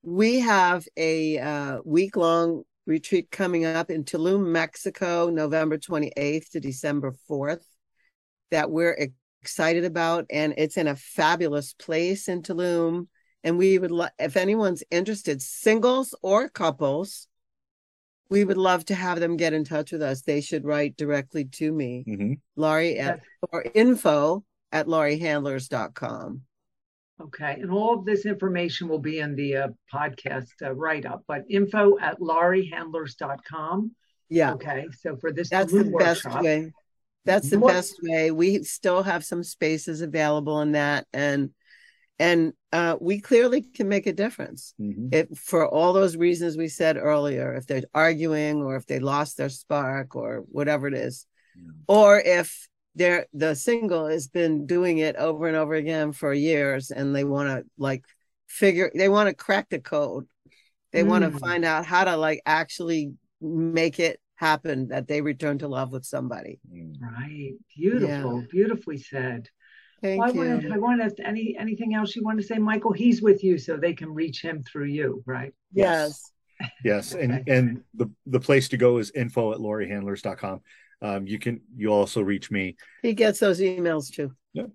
[0.03, 6.61] We have a uh, week long retreat coming up in Tulum, Mexico, November 28th to
[6.61, 7.65] December 4th,
[8.51, 9.11] that we're
[9.43, 10.25] excited about.
[10.31, 13.09] And it's in a fabulous place in Tulum.
[13.43, 17.29] And we would, lo- if anyone's interested, singles or couples,
[18.31, 20.23] we would love to have them get in touch with us.
[20.23, 22.33] They should write directly to me, mm-hmm.
[22.57, 23.21] Laurie at
[23.53, 24.45] or info
[24.75, 26.43] at lauriehandlers.com.
[27.23, 27.59] Okay.
[27.61, 31.45] And all of this information will be in the uh, podcast uh, write up, but
[31.49, 33.93] info at lauriehandlers.com.
[34.29, 34.55] Yeah.
[34.55, 34.87] Okay.
[35.01, 36.73] So for this, that's the workshop, best way.
[37.25, 37.73] That's the what?
[37.73, 38.33] best way.
[38.33, 41.07] We still have some spaces available in that.
[41.13, 41.51] And
[42.19, 45.09] and uh, we clearly can make a difference mm-hmm.
[45.13, 49.37] if for all those reasons we said earlier if they're arguing or if they lost
[49.37, 51.73] their spark or whatever it is yeah.
[51.89, 56.91] or if they're the single has been doing it over and over again for years
[56.91, 58.05] and they want to like
[58.47, 60.27] figure they want to crack the code
[60.93, 61.09] they mm.
[61.09, 65.69] want to find out how to like actually make it happen that they return to
[65.69, 66.95] love with somebody mm.
[67.01, 68.47] right beautiful yeah.
[68.51, 69.49] beautifully said
[70.03, 70.51] Thank well, I you.
[70.51, 72.93] Want to, I want to any anything else you want to say, Michael?
[72.93, 75.55] He's with you, so they can reach him through you, right?
[75.73, 76.31] Yes.
[76.85, 77.25] Yes, okay.
[77.25, 80.61] and and the the place to go is info at lauriehandlers.com.
[81.05, 82.77] Um, you can you also reach me.
[83.03, 84.33] He gets those emails too.
[84.55, 84.67] Yeah.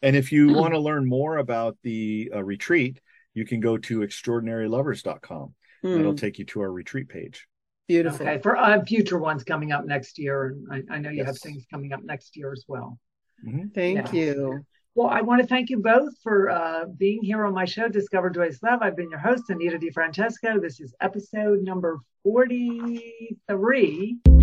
[0.00, 3.00] And if you want to learn more about the uh, retreat,
[3.34, 5.54] you can go to extraordinarylovers.com.
[5.84, 5.96] Mm.
[5.96, 7.48] That'll take you to our retreat page.
[7.88, 8.24] Beautiful.
[8.24, 11.26] Okay, for uh, future ones coming up next year, and I, I know you yes.
[11.26, 13.00] have things coming up next year as well.
[13.44, 13.68] Mm-hmm.
[13.74, 14.64] Thank you.
[14.94, 18.30] Well, I want to thank you both for uh, being here on my show, Discover
[18.30, 18.82] Joyous Love.
[18.82, 20.60] I've been your host, Anita DeFrancesco.
[20.60, 24.41] This is episode number 43.